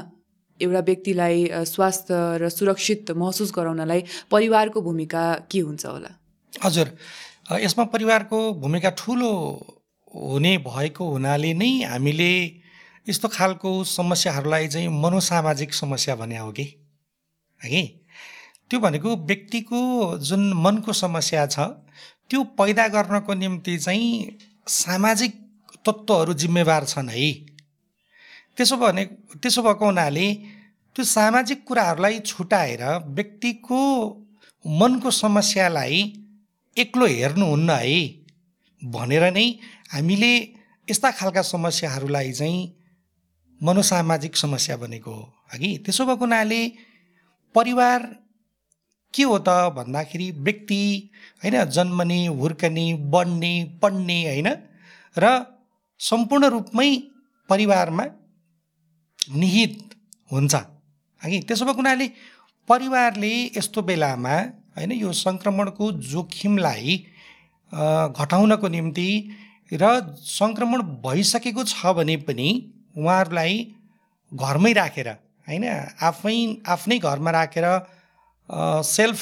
[0.60, 1.38] एउटा व्यक्तिलाई
[1.70, 6.10] स्वास्थ्य र सुरक्षित महसुस गराउनलाई परिवारको भूमिका के हुन्छ होला?
[6.52, 6.86] हजुर।
[7.62, 9.30] यसमा परिवारको भूमिका ठुलो
[10.16, 12.60] हुने भएको हुनाले नै हामीले
[13.08, 16.64] यस्तो खालको समस्याहरूलाई चाहिँ मनोसामाजिक समस्या भने हो कि?
[17.64, 17.82] हगि
[18.70, 19.80] त्यो भनेको व्यक्तिको
[20.18, 21.58] जुन मनको समस्या छ
[22.30, 25.32] त्यो पैदा गर्नको निम्ति चाहिँ सामाजिक
[25.86, 27.32] तत्त्वहरू जिम्मेवार छन् है।
[28.56, 29.04] त्यसो भने
[29.42, 30.34] त्यसो भएको हुनाले
[30.96, 33.80] त्यो सामाजिक कुराहरूलाई छुटाएर व्यक्तिको
[34.66, 36.26] मनको समस्यालाई
[36.78, 38.15] एक्लो हेर्नुहुन्न है।
[38.92, 39.46] भनेर नै
[39.92, 40.32] हामीले
[40.88, 42.58] यस्ता खालका समस्याहरूलाई चाहिँ
[43.60, 46.60] मनोसामाजिक समस्या भनेको हो। हगि त्यसो भएको हुनाले
[47.54, 48.00] परिवार
[49.14, 50.82] के हो त भन्दाखेरि व्यक्ति
[51.42, 54.48] होइन जन्मने हुर्कने बढ्ने पढ्ने होइन
[55.16, 55.24] र
[56.00, 56.90] सम्पूर्ण रूपमै
[57.48, 58.04] परिवारमा
[59.36, 59.76] निहित
[60.32, 60.54] हुन्छ।
[61.22, 62.06] हगि त्यसो भएको हुनाले
[62.68, 64.36] परिवारले यस्तो बेलामा
[64.76, 66.94] होइन यो सङ्क्रमणको जोखिमलाई
[67.76, 69.08] घटाउनको निम्ति
[69.72, 69.84] र
[70.30, 72.48] सङ्क्रमण भइसकेको छ भने पनि
[72.96, 73.54] उहाँहरूलाई
[74.32, 75.08] घरमै राखेर
[75.46, 75.64] होइन
[76.02, 76.36] आफै
[76.66, 77.66] आफ्नै घरमा राखेर
[78.86, 79.18] सेल्फ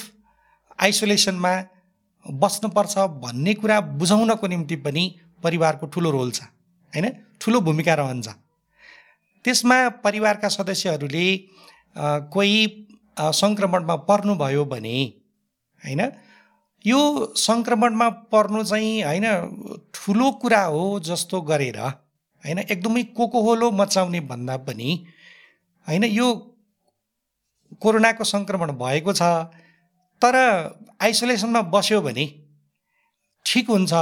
[0.79, 1.55] आइसोलेसनमा
[2.27, 5.05] बस्नुपर्छ भन्ने कुरा बुझाउनको निम्ति पनि
[5.43, 6.49] परिवारको ठुलो रोल छ
[6.93, 7.07] होइन
[7.41, 8.29] ठुलो भूमिका रहन्छ।
[9.45, 11.27] त्यसमा परिवारका सदस्यहरूले
[12.33, 12.61] कोही
[13.41, 14.97] सङ्क्रमणमा पर्नुभयो भने
[15.81, 16.01] होइन
[16.85, 17.01] यो
[17.37, 19.27] सङ्क्रमणमा पर्नु चाहिँ होइन
[19.95, 25.07] ठुलो कुरा हो जस्तो गरेर होइन एकदमै कोकोहोलो मचाउने भन्दा पनि
[25.89, 26.27] होइन यो
[27.81, 29.23] कोरोनाको सङ्क्रमण भएको छ
[30.23, 30.37] तर
[31.01, 32.27] आइसोलेसनमा बस्यो भने
[33.47, 33.93] ठिक हुन्छ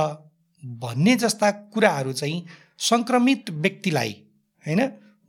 [0.64, 2.46] भन्ने जस्ता कुराहरू चाहिँ
[2.78, 4.12] सङ्क्रमित व्यक्तिलाई
[4.66, 4.80] होइन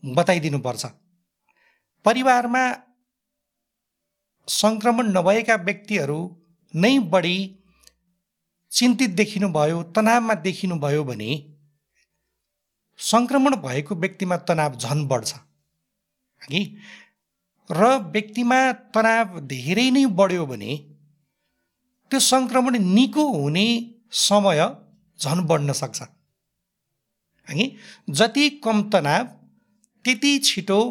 [0.03, 0.85] बताइदिनुपर्छ।
[2.05, 2.63] परिवारमा
[4.47, 6.42] सङ्क्रमण नभएका व्यक्तिहरू
[6.73, 7.37] नै बढी
[8.71, 11.31] चिन्तित देखिनुभयो तनावमा देखिनुभयो भने
[12.99, 15.33] सङ्क्रमण भएको व्यक्तिमा तनाव झन बढ्छ।
[16.41, 16.61] हगि
[17.69, 17.81] र
[18.15, 18.59] व्यक्तिमा
[18.95, 20.71] तनाव धेरै नै बढ्यो भने
[22.11, 23.67] त्यो सङ्क्रमण निको हुने
[24.23, 24.61] समय
[25.19, 26.01] झन बढ्न सक्छ।
[27.47, 27.65] हगि
[28.17, 29.25] जति कम तनाव
[30.05, 30.81] त्यति छिटो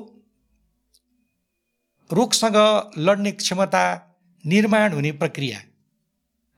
[2.11, 2.57] रोगसँग
[2.99, 3.85] लड्ने क्षमता
[4.45, 5.59] निर्माण हुने प्रक्रिया।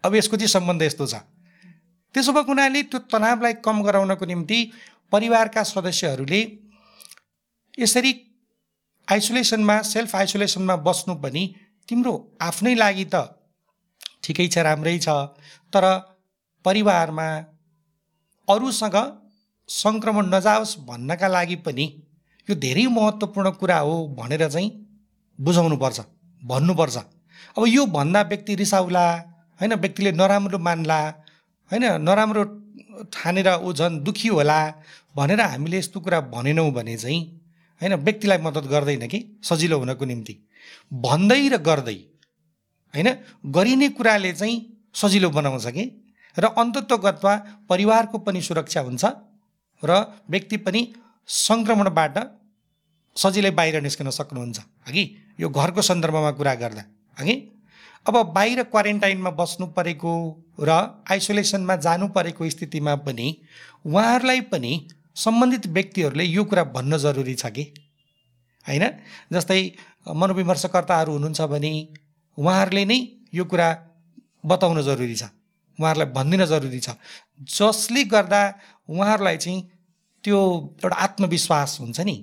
[0.04, 1.14] अब यसको चाहिँ सम्बन्ध यस्तो छ।
[2.14, 4.58] त्यसो भएको हुनाले त्यो तनावलाई कम गराउनको निम्ति
[5.12, 6.40] परिवारका सदस्यहरूले
[7.78, 8.12] यसरी
[9.08, 11.42] आइसोलेसनमा सेल्फ आइसोलेसनमा बस्नु पनि
[11.88, 12.12] तिम्रो
[12.42, 13.16] आफ्नै लागि त
[14.22, 15.08] ठिकै छ राम्रै छ
[15.72, 15.84] तर
[16.64, 17.26] परिवारमा
[18.48, 18.96] अरूसँग
[19.68, 21.84] सङ्क्रमण नजाओस् भन्नका लागि पनि
[22.48, 24.70] यो धेरै महत्त्वपूर्ण कुरा हो भनेर चाहिँ
[25.38, 26.00] बुझाउनुपर्छ
[26.42, 26.96] भन्नुपर्छ।
[27.56, 29.04] अब यो भन्दा व्यक्ति रिसाउला
[29.60, 30.98] होइन व्यक्तिले नराम्रो मान्ला
[31.70, 32.44] होइन नराम्रो
[33.12, 34.58] ठानेर ऊ झन् दुखी होला
[35.16, 37.20] भनेर हामीले यस्तो कुरा भनेनौँ भने चाहिँ
[37.80, 39.18] होइन व्यक्तिलाई मद्दत गर्दैन कि?
[39.42, 40.34] सजिलो हुनको निम्ति।
[40.92, 41.98] भन्दै र गर्दै
[42.94, 43.08] होइन
[43.50, 44.56] गरिने कुराले चाहिँ
[44.94, 45.84] सजिलो बनाउँछ कि?
[46.36, 47.34] र अन्तत्वगतमा
[47.68, 49.04] परिवारको पनि सुरक्षा हुन्छ
[49.82, 49.90] र
[50.30, 50.80] व्यक्ति पनि
[51.28, 52.16] सङ्क्रमणबाट
[53.16, 55.04] सजिलै बाहिर निस्कन सक्नुहुन्छ। हगि
[55.40, 56.84] यो घरको सन्दर्भमा कुरा गर्दा
[57.20, 57.34] हगि
[58.06, 60.12] अब बाहिर क्वारेन्टाइनमा बस्नु परेको
[60.60, 60.70] र
[61.10, 63.28] आइसोलेसनमा जानु परेको स्थितिमा पनि
[63.86, 64.72] उहाँहरूलाई पनि
[65.14, 67.64] सम्बन्धित व्यक्तिहरूले यो कुरा भन्न जरुरी छ कि?
[68.68, 68.84] होइन?
[69.32, 69.60] जस्तै
[70.08, 71.72] मनोविमर्शकर्ताहरू हुनुहुन्छ भने
[72.38, 72.98] उहाँहरूले नै
[73.34, 73.68] यो कुरा
[74.46, 75.24] बताउन जरुरी छ।
[75.78, 76.90] उहाँहरूलाई भनिदिन जरुरी छ।
[77.40, 78.42] जसले गर्दा
[78.88, 79.60] उहाँहरूलाई चाहिँ
[80.24, 80.38] त्यो
[80.84, 82.16] एउटा आत्मविश्वास हुन्छ नि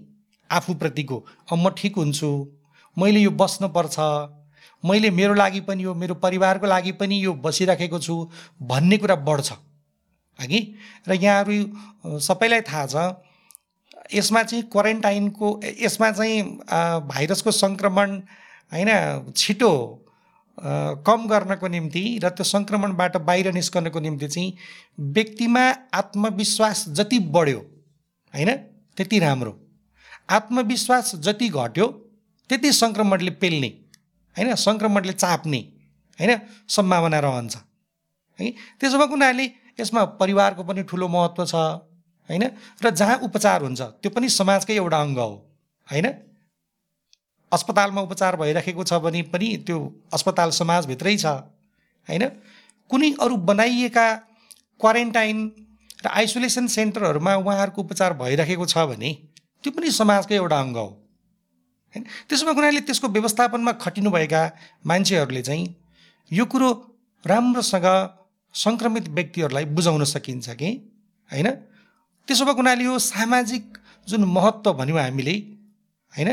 [0.52, 1.18] आफूप्रतिको।
[1.54, 2.30] म ठिक हुन्छु
[2.98, 3.98] मैले यो बस्नुपर्छ।
[4.84, 8.16] मैले मेरो लागि पनि यो मेरो परिवारको लागि पनि यो बसिराखेको छु
[8.62, 9.52] भन्ने कुरा बढ्छ।
[10.40, 10.60] हगि
[11.08, 12.96] र यहाँहरू सबैलाई थाहा छ
[14.14, 15.48] यसमा चाहिँ क्वारेन्टाइनको
[15.82, 16.42] यसमा चाहिँ
[17.08, 18.16] भाइरसको सङ्क्रमण
[18.72, 18.90] होइन
[19.38, 19.72] छिटो
[21.08, 24.54] कम गर्नको निम्ति र त्यो सङ्क्रमणबाट बाहिर निस्कनको निम्ति चाहिँ
[25.14, 25.64] व्यक्तिमा
[25.94, 27.60] आत्मविश्वास जति बढ्यो
[28.34, 28.52] होइन
[28.98, 29.54] त्यति राम्रो।
[30.30, 31.88] आत्मविश्वास जति घट्यो
[32.50, 33.70] त्यति सङ्क्रमणले पेल्ने।
[34.36, 34.56] होइन?
[34.56, 35.60] सङ्क्रमणले चाप्ने
[36.20, 36.32] होइन?
[36.68, 37.56] सम्भावना रहन्छ।
[38.40, 38.52] है?
[38.80, 39.46] त्यसो भएको हुनाले
[39.80, 41.56] यसमा परिवारको पनि ठुलो महत्त्व छ
[42.30, 42.44] होइन?
[42.84, 45.32] र जहाँ उपचार हुन्छ त्यो पनि समाजकै एउटा अङ्ग हो
[45.92, 46.08] होइन?
[47.52, 49.78] अस्पतालमा उपचार भइराखेको छ भने पनि त्यो
[50.14, 51.26] अस्पताल समाजभित्रै छ
[52.08, 52.24] होइन?
[52.90, 54.08] कुनै अरू बनाइएका
[54.80, 55.38] क्वारेन्टाइन
[56.04, 59.12] र आइसोलेसन सेन्टरहरूमा उहाँहरूको उपचार भइराखेको छ भने
[59.64, 61.01] त्यो पनि समाजकै एउटा अङ्ग हो।
[61.94, 64.42] होइन त्यसो भएको हुनाले त्यसको व्यवस्थापनमा खटिनुभएका
[64.86, 65.66] मान्छेहरूले चाहिँ
[66.32, 66.70] यो कुरो
[67.24, 67.88] राम्रोसँग
[68.56, 70.70] सङ्क्रमित व्यक्तिहरूलाई बुझाउन सकिन्छ कि?
[71.30, 71.50] होइन
[72.28, 73.78] त्यसो भएको हुनाले यो सामाजिक
[74.08, 75.36] जुन महत्त्व भन्यौँ हामीले
[76.14, 76.30] होइन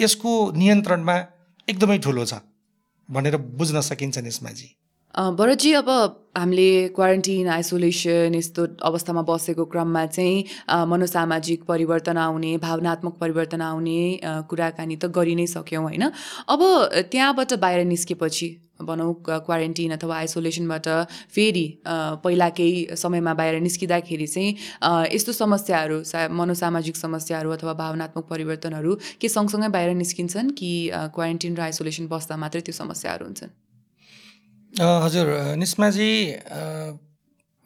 [0.00, 1.16] यसको नियन्त्रणमा
[1.68, 2.42] एकदमै ठुलो छ
[3.08, 4.68] भनेर बुझ्न सकिन्छ निस्माजी।
[5.18, 5.88] भरतजी अब
[6.38, 10.44] हामीले क्वारेन्टिन आइसोलेसन यस्तो अवस्थामा बसेको क्रममा चाहिँ
[10.90, 16.04] मनोसामाजिक परिवर्तन आउने भावनात्मक परिवर्तन आउने कुराकानी त गरि नै सक्यौँ होइन?
[16.48, 16.62] अब
[17.10, 18.48] त्यहाँबाट बाहिर निस्केपछि
[18.86, 20.88] भनौँ क्वारेन्टिन अथवा आइसोलेसनबाट
[21.34, 21.66] फेरि
[22.22, 24.54] पहिला केही समयमा बाहिर निस्किँदाखेरि चाहिँ
[25.14, 31.70] यस्तो समस्याहरू सा मनोसामाजिक समस्याहरू अथवा भावनात्मक परिवर्तनहरू के सँगसँगै बाहिर निस्किन्छन् कि क्वारेन्टिन र
[31.70, 33.58] आइसोलेसन बस्दा मात्रै त्यो समस्याहरू हुन्छन्?
[34.78, 35.26] हजुर
[35.58, 36.10] निस्माजी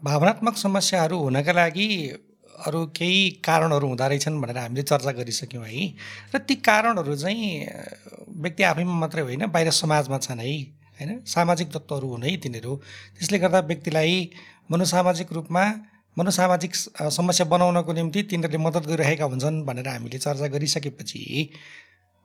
[0.02, 1.88] भावनात्मक समस्याहरू हुनका लागि
[2.66, 5.84] अरू केही कारणहरू हुँदो रहेछन् भनेर हामीले चर्चा गरिसक्यौँ है।
[6.32, 7.68] र ती कारणहरू चाहिँ
[8.40, 10.52] व्यक्ति आफैमा मात्रै होइन बाहिर समाजमा छन् है।
[10.96, 11.20] होइन?
[11.26, 12.72] सामाजिक तत्त्वहरू हुन् है तिनीहरू।
[13.18, 14.30] त्यसले गर्दा व्यक्तिलाई
[14.70, 15.64] मनोसामाजिक रूपमा
[16.16, 16.72] मनोसामाजिक
[17.12, 21.20] समस्या बनाउनको निम्ति तिनीहरूले मद्दत गरिरहेका हुन्छन् भनेर हामीले चर्चा गरिसकेपछि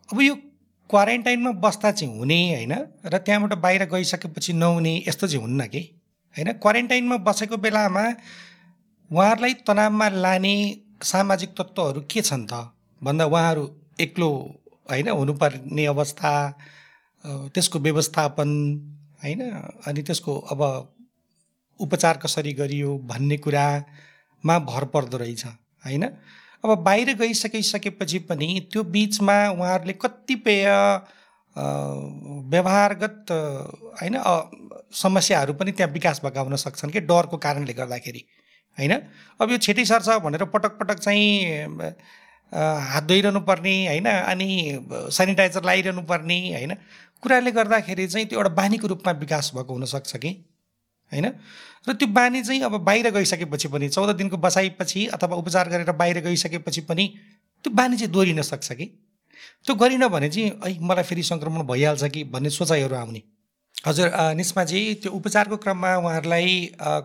[0.09, 0.35] अब यो
[0.89, 2.73] क्वारेन्टाइनमा बस्दा चाहिँ हुने होइन?
[3.05, 5.81] र त्यहाँबाट बाहिर गइसकेपछि नहुने यस्तो चाहिँ हुन्न कि?
[6.35, 6.51] होइन?
[6.63, 8.03] क्वारेन्टाइनमा बसेको बेलामा
[9.11, 10.55] उहाँहरूलाई तनावमा लाने
[11.03, 12.53] सामाजिक तत्त्वहरू के छन् त?
[13.03, 13.63] भन्दा उहाँहरू
[13.99, 14.29] एक्लो
[14.89, 15.09] होइन?
[15.09, 16.31] हुनुपर्ने अवस्था
[17.53, 18.49] त्यसको व्यवस्थापन
[19.23, 19.41] होइन?
[19.87, 20.61] अनि त्यसको अब
[21.79, 25.45] उपचार कसरी गरियो भन्ने कुरामा भर पर्दो रहेछ
[25.85, 26.03] होइन?
[26.63, 30.65] अब बाहिर गइसकिसकेपछि पनि त्यो बिचमा उहाँहरूले कतिपय
[32.53, 33.31] व्यवहारगत
[34.01, 34.15] होइन
[34.93, 38.23] समस्याहरू पनि त्यहाँ विकास हुन सक्छन् कि डरको कारणले गर्दाखेरि
[38.77, 38.93] होइन?
[39.41, 41.31] अब यो छिटै सर्छ भनेर पटक पटक चाहिँ
[42.91, 44.47] हात धोइरहनु पर्ने होइन अनि
[45.17, 46.73] सेनिटाइजर लगाइरहनु पर्ने होइन?
[47.23, 50.31] कुराले गर्दाखेरि चाहिँ त्यो एउटा बानीको रूपमा विकास भएको हुनसक्छ कि?
[51.11, 51.25] होइन?
[51.87, 56.19] र त्यो बानी चाहिँ अब बाहिर गइसकेपछि पनि चौध दिनको बसाइपछि अथवा उपचार गरेर बाहिर
[56.23, 57.05] गइसकेपछि पनि
[57.63, 58.85] त्यो बानी चाहिँ दोहोरिन सक्छ कि?
[59.65, 62.23] त्यो गरिन भने चाहिँ ऐ मलाई फेरि सङ्क्रमण भइहाल्छ कि?
[62.23, 63.21] भन्ने सोचाइहरू आउने।
[63.87, 66.53] हजुर निस्माजी त्यो उपचारको क्रममा उहाँहरूलाई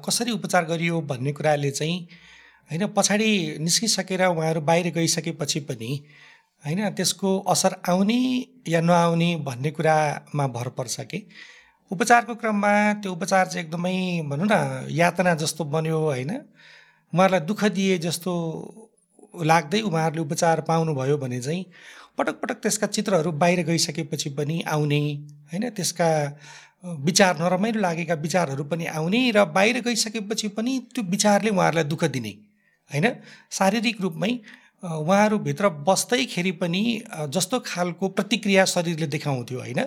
[0.05, 1.99] कसरी उपचार गरियो भन्ने कुराले चाहिँ
[2.71, 5.91] होइन पछाडि निस्किसकेर उहाँहरू बाहिर गइसकेपछि पनि
[6.65, 8.21] होइन त्यसको असर आउने
[8.69, 11.29] या नआउने भन्ने कुरामा भर पर्छ कि?
[11.91, 13.97] उपचारको क्रममा त्यो उपचार चाहिँ एकदमै
[14.31, 16.31] भनौँ न यातना जस्तो बन्यो होइन।
[17.13, 18.33] उहाँहरूलाई दुःख दिए जस्तो
[19.45, 21.65] लाग्दै उहाँहरूले उपचार पाउनुभयो भने चाहिँ
[22.19, 25.01] पटक पटक त्यसका चित्रहरू बाहिर गइसकेपछि पनि आउने
[25.53, 25.71] होइन?
[25.71, 26.09] त्यसका
[27.05, 32.33] विचार नरमाइलो लागेका विचारहरू पनि आउने र बाहिर गइसकेपछि पनि त्यो विचारले उहाँहरूलाई दुःख दिने
[32.91, 33.07] होइन?
[33.51, 34.33] शारीरिक रूपमै
[34.83, 36.83] उहाँहरूभित्र बस्दैखेरि पनि
[37.31, 39.81] जस्तो खालको प्रतिक्रिया शरीरले देखाउँथ्यो होइन?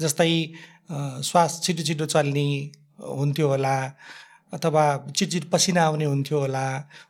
[0.00, 0.30] जस्तै
[1.26, 2.46] श्वास छिटो छिटो चल्ने
[3.02, 3.74] हुन्थ्यो होला
[4.54, 4.84] अथवा
[5.16, 6.62] चिटचिट पसिना आउने हुन्थ्यो होला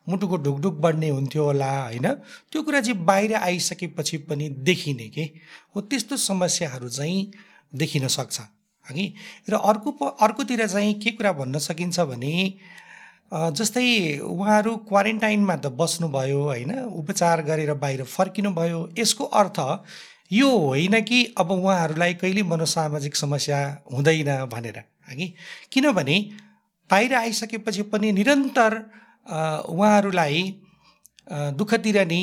[0.09, 2.09] मुटुको ढुकढुक बढ्ने हुन्थ्यो होला होइन?
[2.53, 5.25] त्यो कुरा चाहिँ बाहिर आइसकेपछि पनि देखिने के?
[5.77, 7.21] हो त्यस्तो समस्याहरू चाहिँ
[7.75, 8.41] देखिन सक्छ
[8.87, 9.13] हगि?
[9.51, 9.91] र अर्को
[10.25, 12.33] अर्कोतिर चाहिँ के कुरा भन्न सकिन्छ भने
[13.33, 13.87] जस्तै
[14.23, 16.73] उहाँहरू क्वारेन्टाइनमा त बस्नुभयो होइन?
[16.95, 19.59] उपचार गरेर बाहिर फर्किनुभयो। यसको अर्थ
[20.33, 23.59] यो होइन कि अब उहाँहरूलाई कहिले मनोसामाजिक समस्या
[23.93, 24.79] हुँदैन भनेर
[25.11, 25.27] हगि
[25.73, 26.17] किनभने
[26.91, 28.73] बाहिर आइसकेपछि पनि निरन्तर
[29.75, 30.43] उहाँहरूलाई
[31.31, 32.23] अ, दुःख दिने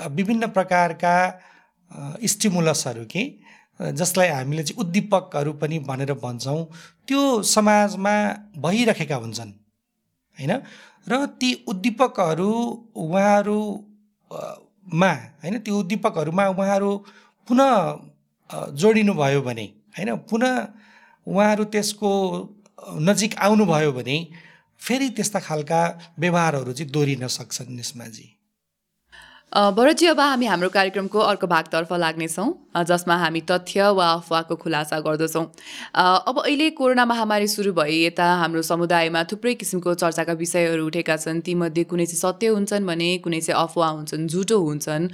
[0.00, 1.14] अ, विभिन्न प्रकारका
[2.24, 3.22] स्टिमुलसहरू के
[3.80, 6.60] जसलाई हामीले चाहिँ उद्दीपकहरू पनि भनेर भन्छौँ
[7.08, 8.14] त्यो समाजमा
[8.64, 9.52] भइरहेका हुन्छन्।
[10.40, 10.52] होइन?
[11.08, 12.50] र ती उद्दीपकहरू
[12.96, 13.60] उहाँहरू
[14.30, 14.38] अ,
[14.94, 15.58] मा होइन?
[15.58, 16.90] त्यो उद्दीपकहरूमा उहाँहरू
[17.48, 17.70] पुनः
[18.74, 19.64] जोडिनुभयो भने
[19.98, 20.16] होइन?
[20.30, 20.52] पुनः
[21.26, 22.10] उहाँहरू त्यसको
[23.00, 24.16] नजिक आउनुभयो भने
[24.80, 25.80] फेरि त्यस्ता खालका
[26.18, 28.04] व्यवहारहरू चाहिँ दोहोरिन सक्छन् यसमा
[29.50, 35.44] भरतजी अब हामी हाम्रो कार्यक्रमको अर्को भागतर्फ लाग्नेछौँ जसमा हामी तथ्य वा अफवाहको खुलासा गर्दछौँ।
[35.94, 41.40] अब अहिले कोरोना महामारी सुरु भए यता हाम्रो समुदायमा थुप्रै किसिमको चर्चाका विषयहरू उठेका छन्।
[41.42, 45.08] तीमध्ये कुनै चाहिँ सत्य हुन्छन् भने कुनै चाहिँ अफवाह हुन्छन् झुटो हुन्छन्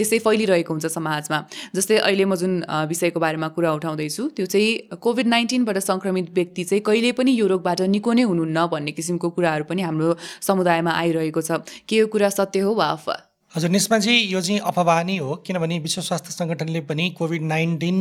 [0.00, 1.42] त्यसै फैलिरहेको हुन्छ समाजमा।
[1.76, 6.82] जस्तै अहिले म जुन विषयको बारेमा कुरा उठाउँदैछु त्यो चाहिँ कोभिड नाइन्टिनबाट सङ्क्रमित व्यक्ति चाहिँ
[6.88, 11.60] कहिले पनि यो रोगबाट निको नै हुनुहुन्न भन्ने किसिमको कुराहरू पनि हाम्रो समुदायमा आइरहेको छ।
[11.84, 13.33] के यो कुरा सत्य हो वा अफवाह?
[13.54, 17.98] हजुर निस्माजी यो चाहिँ अफवाह नै हो किनभने विश्व स्वास्थ्य सङ्गठनले पनि कोभिड नाइन्टिन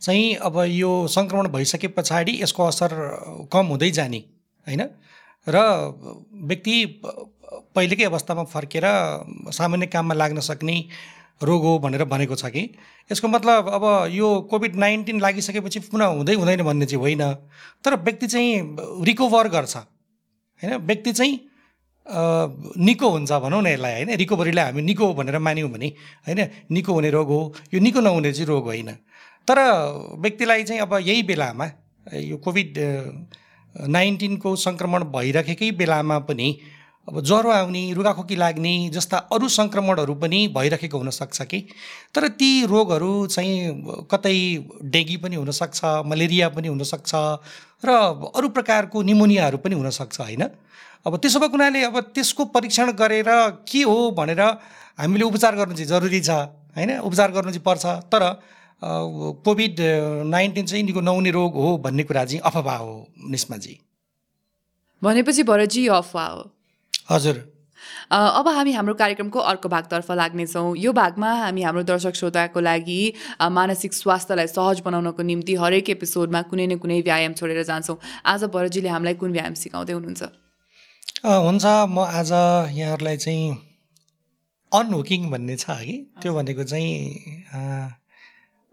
[0.00, 2.92] चाहिँ अब यो सङ्क्रमण भइसके पछाडि यसको असर
[3.52, 4.18] कम हुँदै जाने
[4.66, 4.82] होइन?
[5.46, 5.56] र
[6.42, 6.76] व्यक्ति
[7.74, 8.84] पहिलेकै अवस्थामा फर्केर
[9.50, 10.76] सामान्य काममा लाग्न सक्ने
[11.42, 12.62] रोग हो भनेर भनेको छ कि?
[13.12, 17.24] यसको मतलब अब यो कोभिड नाइन्टिन लागिसकेपछि पुनः हुँदै हुँदैन भन्ने चाहिँ होइन
[17.84, 20.76] तर व्यक्ति चाहिँ रिकभर गर्छ होइन?
[20.76, 21.34] व्यक्ति चाहिँ
[22.08, 24.10] निको हुन्छ भनौँ न यसलाई होइन?
[24.16, 25.88] रिकभरीलाई हामी निको भनेर मान्यौँ भने
[26.28, 26.40] होइन?
[26.70, 28.90] निको हुने रोग हो। यो निको नहुने चाहिँ रोग होइन।
[29.48, 29.58] तर
[30.18, 31.70] व्यक्तिलाई चाहिँ अब यही बेलामा
[32.14, 32.74] यो कोभिड
[33.88, 36.58] नाइन्टिनको सङ्क्रमण भइराखेकै बेलामा पनि
[37.08, 41.60] अब ज्वरो आउने रुगाखोकी लाग्ने जस्ता अरू सङ्क्रमणहरू पनि भइरहेको हुनसक्छ कि?
[42.14, 44.36] तर ती रोगहरू चाहिँ कतै
[44.82, 47.12] डेङ्गी पनि हुनसक्छ मलेरिया पनि हुनसक्छ
[47.84, 47.90] र
[48.36, 50.48] अरू प्रकारको निमोनियाहरू पनि हुनसक्छ होइन?
[51.06, 53.28] अब त्यसो भएको हुनाले अब त्यसको परीक्षण गरेर
[53.68, 54.40] के हो भनेर
[54.98, 56.30] हामीले उपचार गर्नु चाहिँ जरुरी छ
[56.76, 56.90] होइन?
[57.00, 58.22] उपचार गर्नु चाहिँ पर्छ। तर
[59.44, 59.80] कोभिड
[60.26, 62.94] नाइन्टिन चाहिँ निको नहुने रोग हो भन्ने कुरा चाहिँ अफवाह हो
[63.30, 63.78] निस्माजी
[65.02, 66.42] भनेपछि भरतजी यो अफवाह हो।
[67.10, 67.36] हजुर।
[68.12, 73.00] अब हामी हाम्रो कार्यक्रमको अर्को भागतर्फ लाग्नेछौँ। यो भागमा हामी हाम्रो दर्शक श्रोताको लागि
[73.52, 78.88] मानसिक स्वास्थ्यलाई सहज बनाउनको निम्ति हरेक एपिसोडमा कुनै न कुनै व्यायाम छोडेर जान्छौँ। आज भरतजीले
[78.88, 80.22] हामीलाई कुन व्यायाम सिकाउँदै हुनुहुन्छ?
[81.24, 82.30] हुन्छ म आज
[82.76, 83.56] यहाँहरूलाई चाहिँ
[84.72, 85.96] अनहुकिङ भन्ने छ कि?
[86.20, 86.92] त्यो भनेको चाहिँ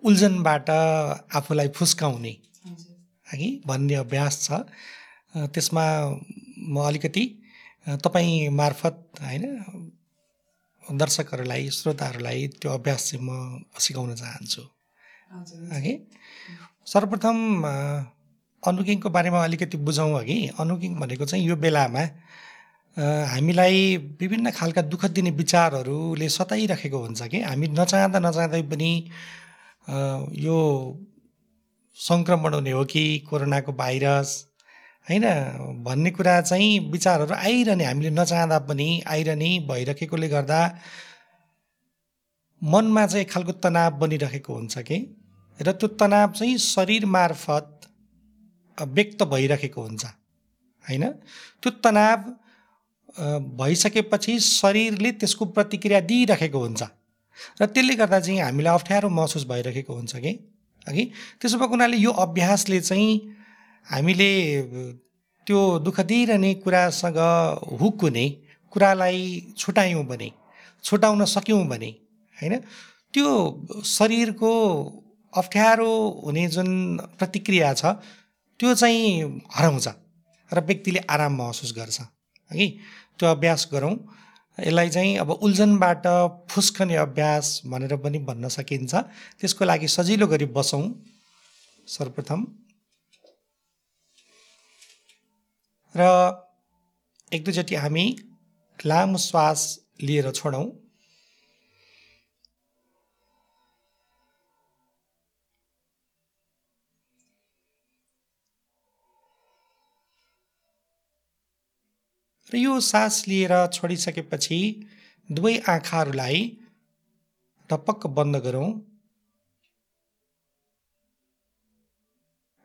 [0.04, 0.70] उल्झनबाट
[1.32, 2.34] आफूलाई फुस्काउने
[3.32, 3.50] कि?
[3.68, 4.52] भन्ने अभ्यास छ।
[5.56, 5.86] त्यसमा
[6.60, 7.24] म अलिकति
[8.04, 9.44] तपाईँ मार्फत होइन
[10.84, 14.62] दर्शकहरूलाई श्रोताहरूलाई त्यो अभ्यास चाहिँ म सिकाउन चाहन्छु।
[15.72, 15.94] अघि
[16.84, 17.38] सर्वप्रथम
[18.64, 22.04] अनुकिङको बारेमा अलिकति बुझौँ अघि। अनुकिङ भनेको चाहिँ यो बेलामा
[22.98, 28.92] हामीलाई विभिन्न खालका दुःख दिने विचारहरूले सताइराखेको हुन्छ कि। हामी नचाहँदा नचाहँदै पनि
[30.46, 30.58] यो
[31.98, 34.30] सङ्क्रमण हुने हो कि कोरोनाको भाइरस
[35.08, 35.26] होइन?
[35.84, 40.62] भन्ने कुरा चाहिँ विचारहरू आइरहने हामीले नचाहँदा पनि आइरहने भइरहेकोले गर्दा
[42.62, 44.98] मनमा चाहिँ एक खालको तनाव बनिरहेको हुन्छ कि।
[45.60, 47.81] र त्यो तनाव चाहिँ शरीर मार्फत
[48.88, 50.06] व्यक्त भइरहेको हुन्छ
[50.86, 51.04] होइन?
[51.62, 52.20] त्यो तनाव
[53.58, 56.84] भइसकेपछि शरीरले त्यसको प्रतिक्रिया दिइरहेको हुन्छ।
[57.62, 60.32] र त्यसले गर्दा चाहिँ हामीलाई अप्ठ्यारो महसुस भइरहेको हुन्छ कि?
[60.88, 61.04] अघि
[61.42, 63.12] त्यसो भएको हुनाले यो अभ्यासले चाहिँ
[63.88, 64.32] हामीले
[65.48, 67.18] त्यो दुःख दिइरहने कुरासँग
[67.82, 68.26] हुक हुने
[68.74, 70.32] कुरालाई छुटायौँ भने
[70.84, 71.90] छुटाउन सक्यौँ भने
[72.38, 72.56] होइन?
[73.14, 73.30] त्यो
[73.86, 74.52] शरीरको
[75.34, 75.92] अप्ठ्यारो
[76.26, 76.70] हुने जुन
[77.20, 77.86] प्रतिक्रिया छ
[78.62, 79.88] त्यो चाहिँ हराउँछ
[80.52, 82.02] र व्यक्तिले आराम महसुस गर्छ
[82.52, 82.68] हगि
[83.18, 83.96] त्यो अभ्यास गरौँ।
[84.58, 86.06] यसलाई चाहिँ अब उल्झनबाट
[86.52, 88.94] फुस्कने अभ्यास भनेर पनि भन्न सकिन्छ।
[89.42, 90.84] त्यसको लागि सजिलो गरी बसौँ।
[91.88, 92.46] सर्वप्रथम।
[95.96, 96.02] र
[97.34, 98.06] एक दुईचोटि हामी
[98.80, 99.60] लामो श्वास
[100.02, 100.66] लिएर छोडौँ।
[112.52, 114.60] र यो सास लिएर छोडिसकेपछि
[115.30, 116.40] दुवै आँखाहरूलाई
[117.70, 118.70] ढपक्क बन्द गरौँ।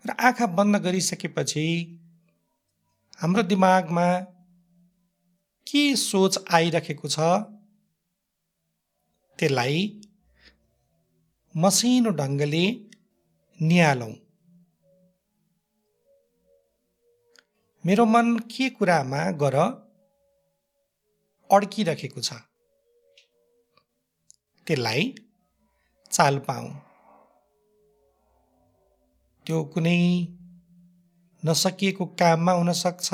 [0.05, 1.67] र आँखा बन्द गरिसकेपछि
[3.19, 4.09] हाम्रो दिमागमा
[5.67, 7.31] के सोच आइरहेको छ
[9.39, 9.81] त्यसलाई
[11.55, 12.67] मसिनो ढङ्गले
[13.59, 14.15] निहालौँ।
[17.87, 19.57] मेरो मन के कुरामा गर
[21.53, 22.33] अड्किरहेको छ?
[24.67, 25.15] त्यसलाई
[26.11, 26.71] चाल पाऊँ।
[29.47, 30.27] त्यो कुनै
[31.45, 33.11] नसकिएको काममा हुनसक्छ।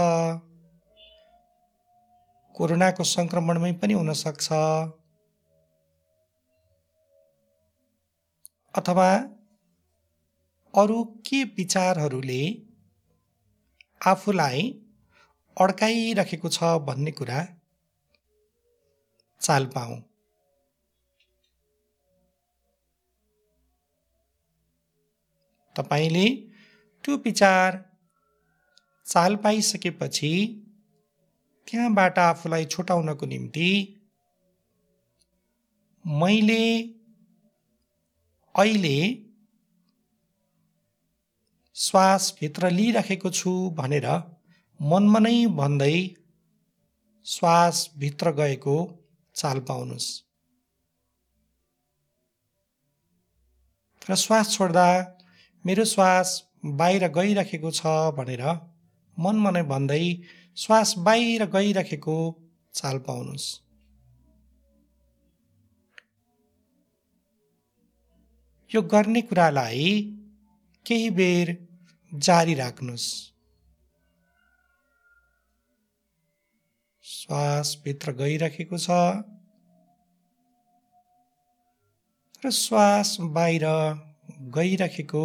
[2.54, 4.52] कोरोनाको सङ्क्रमणमै पनि हुनसक्छ।
[8.78, 9.16] अथवा
[10.74, 12.71] अरू के विचारहरूले
[14.02, 14.62] आफूलाई
[15.56, 17.40] अड्काइराखेको छ भन्ने कुरा
[19.40, 19.96] चाल पाऊ।
[25.76, 26.26] तपाईँले
[27.04, 27.78] त्यो विचार
[29.06, 30.32] चाल पाइसकेपछि
[31.68, 33.70] त्यहाँबाट आफूलाई छुटाउनको निम्ति
[36.04, 36.64] मैले
[38.54, 38.98] अहिले
[41.76, 44.06] श्वास भित्र लिइराखेको छु भनेर
[44.80, 45.94] मनमा नै भन्दै
[47.26, 48.74] श्वास भित्र गएको
[49.36, 50.08] चाल पाउनुहोस्
[54.02, 54.86] र श्वास छोड्दा
[55.64, 56.34] मेरो श्वास
[56.82, 58.44] बाहिर गइराखेको छ भनेर
[59.16, 60.00] मनमा नै भन्दै
[60.56, 62.20] श्वास बाहिर गइराखेको
[62.74, 63.50] चाल पाउनुहोस्
[68.70, 69.92] यो गर्ने कुरालाई
[70.86, 71.58] केही बेर
[72.12, 73.08] जारी राख्नुहोस्
[77.04, 78.90] श्वास भित्र गइराखेको छ।
[82.44, 83.64] र श्वास बाहिर
[84.56, 85.24] गइराखेको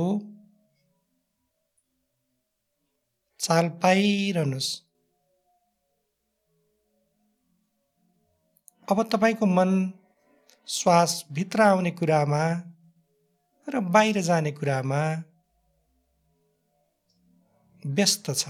[3.39, 4.71] चाल पाइरहनुहोस्
[8.91, 9.71] अब तपाईँको मन
[10.67, 12.43] श्वास भित्र आउने कुरामा
[13.67, 15.03] र बाहिर जाने कुरामा
[17.87, 18.47] व्यस्त छ।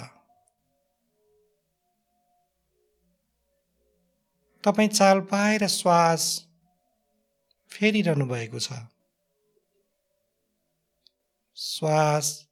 [4.64, 6.48] तपाईँ चाल पाएर श्वास
[7.72, 8.74] फेरिरहनु भएको छ।
[11.56, 12.48] श्वास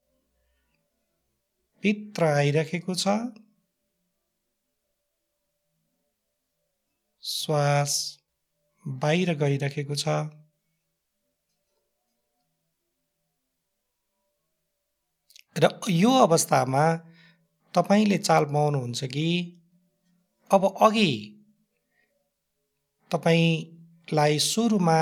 [1.83, 3.07] भित्र आइराखेको छ।
[7.23, 8.19] श्वास
[8.87, 10.07] बाहिर गइराखेको छ।
[15.55, 16.85] र यो अवस्थामा
[17.73, 19.27] तपाईँले चाल पाउनुहुन्छ कि?
[20.51, 21.11] अब अघि
[23.11, 24.99] तपाईँलाई सुरुमा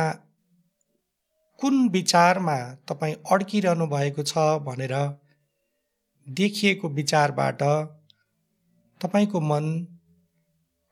[1.62, 4.94] कुन विचारमा तपाईँ अड्किरहनु भएको छ भनेर
[6.28, 7.64] देखिएको विचारबाट
[9.02, 9.66] तपाईँको मन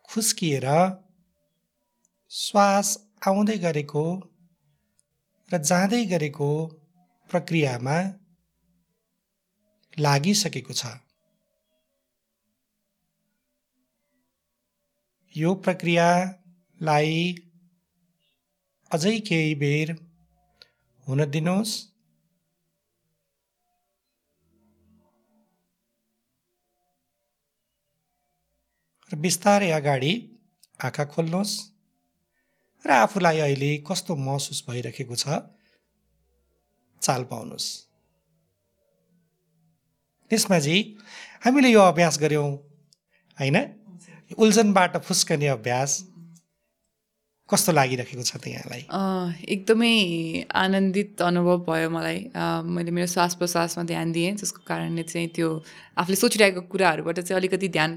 [0.10, 0.68] खुस्किएर
[2.32, 2.98] श्वास
[3.28, 4.04] आउँदै गरेको
[5.52, 6.50] र जाँदै गरेको
[7.30, 7.98] प्रक्रियामा
[9.98, 10.84] लागिसकेको छ।
[15.36, 17.16] यो प्रक्रियालाई
[18.92, 19.92] अझै केही बेर
[21.08, 21.76] हुन दिनुहोस्
[29.12, 30.12] र बिस्तारै अगाडि
[30.80, 31.56] आँखा खोल्नुहोस्
[32.86, 35.40] र आफूलाई अहिले कस्तो महसुस भइरहेको छ
[37.02, 37.70] चाल पाउनुहोस्
[40.32, 40.82] त्यसमा चाहिँ
[41.44, 42.48] हामीले यो अभ्यास गऱ्यौँ
[43.38, 43.58] होइन?
[44.40, 45.92] उल्झनबाट फुस्कने अभ्यास
[47.50, 48.84] कस्तो लागिरहेको छ त्यहाँलाई?
[49.44, 49.94] एकदमै
[50.56, 52.20] आनन्दित अनुभव भयो मलाई।
[52.64, 55.50] मैले मेरो श्वास प्रश्वासमा ध्यान दिएँ जसको कारणले चाहिँ त्यो
[56.00, 57.92] आफूले सोचिरहेको कुराहरूबाट चाहिँ अलिकति ध्यान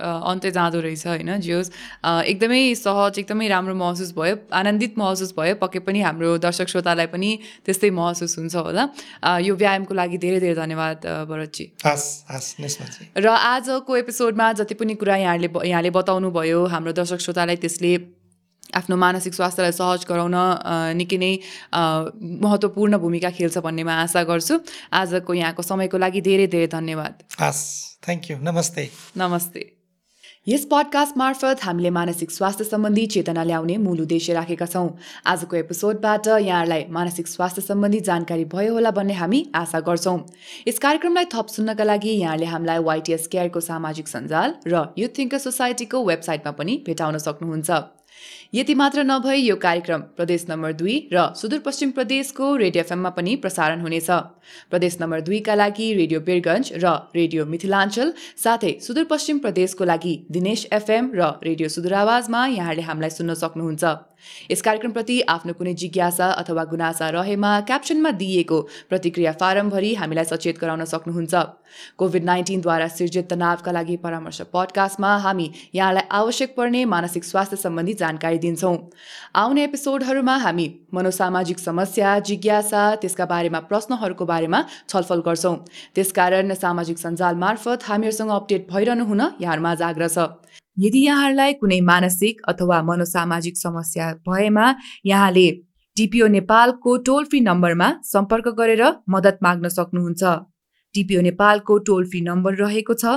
[0.00, 1.70] अन्त्य जाँदो रहेछ होइन जे होस्
[2.04, 7.30] एकदमै सहज एकदमै राम्रो महसुस भयो आनन्दित महसुस भयो पक्कै पनि हाम्रो दर्शक श्रोतालाई पनि
[7.66, 8.84] त्यस्तै महसुस हुन्छ होला।
[9.40, 11.64] यो व्यायामको लागि धेरै धेरै धन्यवाद भरतजी।
[13.16, 17.92] र आजको एपिसोडमा जति पनि कुरा यहाँले यहाँले बताउनु भयो हाम्रो दर्शक श्रोतालाई त्यसले
[18.74, 20.36] आफ्नो मानसिक स्वास्थ्यलाई सहज गराउन
[20.98, 21.32] निकै नै
[21.72, 24.58] महत्त्वपूर्ण भूमिका खेल्छ भन्नेमा आशा गर्छु।
[24.92, 27.64] आजको यहाँको समयको लागि धेरै धेरै धन्यवाद। हस्
[28.02, 29.75] थ्याङ्क यू नमस्ते। नमस्ते।
[30.48, 34.90] यस पडकास्ट मार्फत हामीले मानसिक स्वास्थ्य सम्बन्धी चेतना ल्याउने मूल उद्देश्य राखेका छौँ।
[35.26, 40.18] आजको एपिसोडबाट यहाँलाई मानसिक स्वास्थ्य सम्बन्धी जानकारी भयो होला भन्ने हामी आशा गर्छौँ।
[40.68, 46.04] यस कार्यक्रमलाई थप सुन्नका लागि यहाँले हामीलाई वाइटिएस केयरको सामाजिक सञ्जाल र युथ थिङ्कर सोसाइटीको
[46.04, 47.70] वेबसाइटमा पनि भेटाउन सक्नुहुन्छ।
[48.54, 53.80] यति मात्र नभई यो कार्यक्रम प्रदेश नम्बर दुई र सुदूरपश्चिम प्रदेशको रेडियो एफएममा पनि प्रसारण
[53.80, 54.10] हुनेछ।
[54.70, 61.10] प्रदेश नम्बर दुईका लागि रेडियो बिरगञ्ज र रेडियो मिथिलाञ्चल साथै सुदूरपश्चिम प्रदेशको लागि दिनेश एफएम
[61.14, 63.84] र रेडियो सुदूरावाजमा यहाँले हामीलाई सुन्न सक्नुहुन्छ।
[64.50, 70.84] यस कार्यक्रमप्रति आफ्नो कुनै जिज्ञासा अथवा गुनासा रहेमा क्याप्सनमा दिइएको प्रतिक्रिया फारमभरि हामीलाई सचेत गराउन
[70.84, 71.34] सक्नुहुन्छ।
[71.98, 78.35] कोभिड नाइन्टिनद्वारा सिर्जित तनावका लागि परामर्श पडकास्टमा हामी यहाँलाई आवश्यक पर्ने मानसिक स्वास्थ्य सम्बन्धी जानकारी
[78.38, 78.76] दिन्छौँ
[79.34, 85.56] आउने एपिसोडहरूमा हामी मनोसामाजिक समस्या जिज्ञासा त्यसका बारेमा प्रश्नहरूको बारेमा छलफल गर्छौँ।
[85.94, 90.18] त्यसकारण सामाजिक सञ्जाल मार्फत हामीहरूसँग अपडेट भइरहनु हुन यहाँहरूमा आग्रह छ।
[90.78, 94.66] यदि यहाँहरूलाई कुनै मानसिक अथवा मनोसामाजिक समस्या भएमा
[95.06, 95.46] यहाँले
[95.96, 100.22] डिपिओ नेपालको टोल फ्री नम्बरमा सम्पर्क गरेर मद्दत माग्न सक्नुहुन्छ।
[100.94, 103.16] डिपिओ नेपालको टोल फ्री नम्बर रहेको छ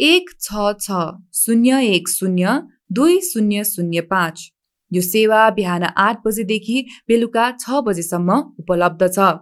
[0.00, 1.04] एक छ छ
[1.34, 2.56] शून्य एक शून्य
[2.92, 4.50] दुई शून्य शून्य पाँच।
[4.94, 9.34] यो सेवा बिहान आठ बजेदेखि बेलुका छ बजेसम्म उपलब्ध छ।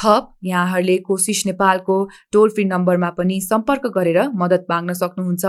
[0.00, 1.96] थप यहाँहरूले कोसिस नेपालको
[2.32, 5.44] टोल फ्री नम्बरमा पनि सम्पर्क गरेर मद्दत माग्न सक्नुहुन्छ।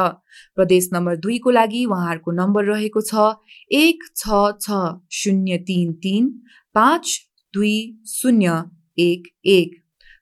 [0.58, 3.28] प्रदेश नम्बर दुईको लागि उहाँहरूको नम्बर रहेको छ
[3.72, 4.80] एक छ छ
[5.20, 6.28] शून्य तिन तिन
[6.76, 7.14] पाँच
[7.54, 7.78] दुई
[8.14, 8.64] शून्य
[8.98, 9.78] एक एक।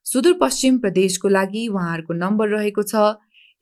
[0.05, 3.07] सुदूरपश्चिम प्रदेशको लागि उहाँहरूको नम्बर रहेको छ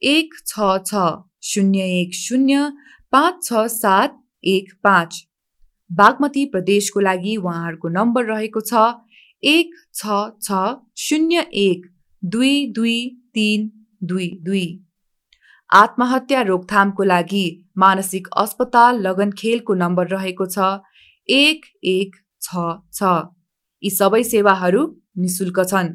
[0.02, 1.06] एक छ छ
[1.44, 2.68] शून्य एक शून्य
[3.12, 5.22] पाँच छ सात एक पाँच।
[5.90, 8.86] बागमती प्रदेशको लागि उहाँहरूको नम्बर रहेको छ
[9.42, 10.64] एक छ छ
[10.98, 11.86] शून्य एक
[12.22, 12.98] दुई दुई
[13.34, 13.70] तिन
[14.02, 14.66] दुई दुई।
[15.70, 17.44] आत्महत्या रोकथामको लागि
[17.78, 20.72] मानसिक अस्पताल लगनखेलको नम्बर रहेको छ
[21.28, 23.14] एक एक छ छ।
[23.82, 24.82] यी सबै सेवाहरू
[25.18, 25.94] निशुल्क छन्।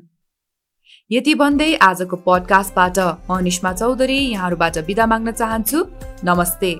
[1.11, 5.85] यति भन्दै आजको पडकास्टबाट म निष्मा चौधरी यहाँहरूबाट बिदा माग्न चाहन्छु।
[6.23, 6.71] नमस्ते।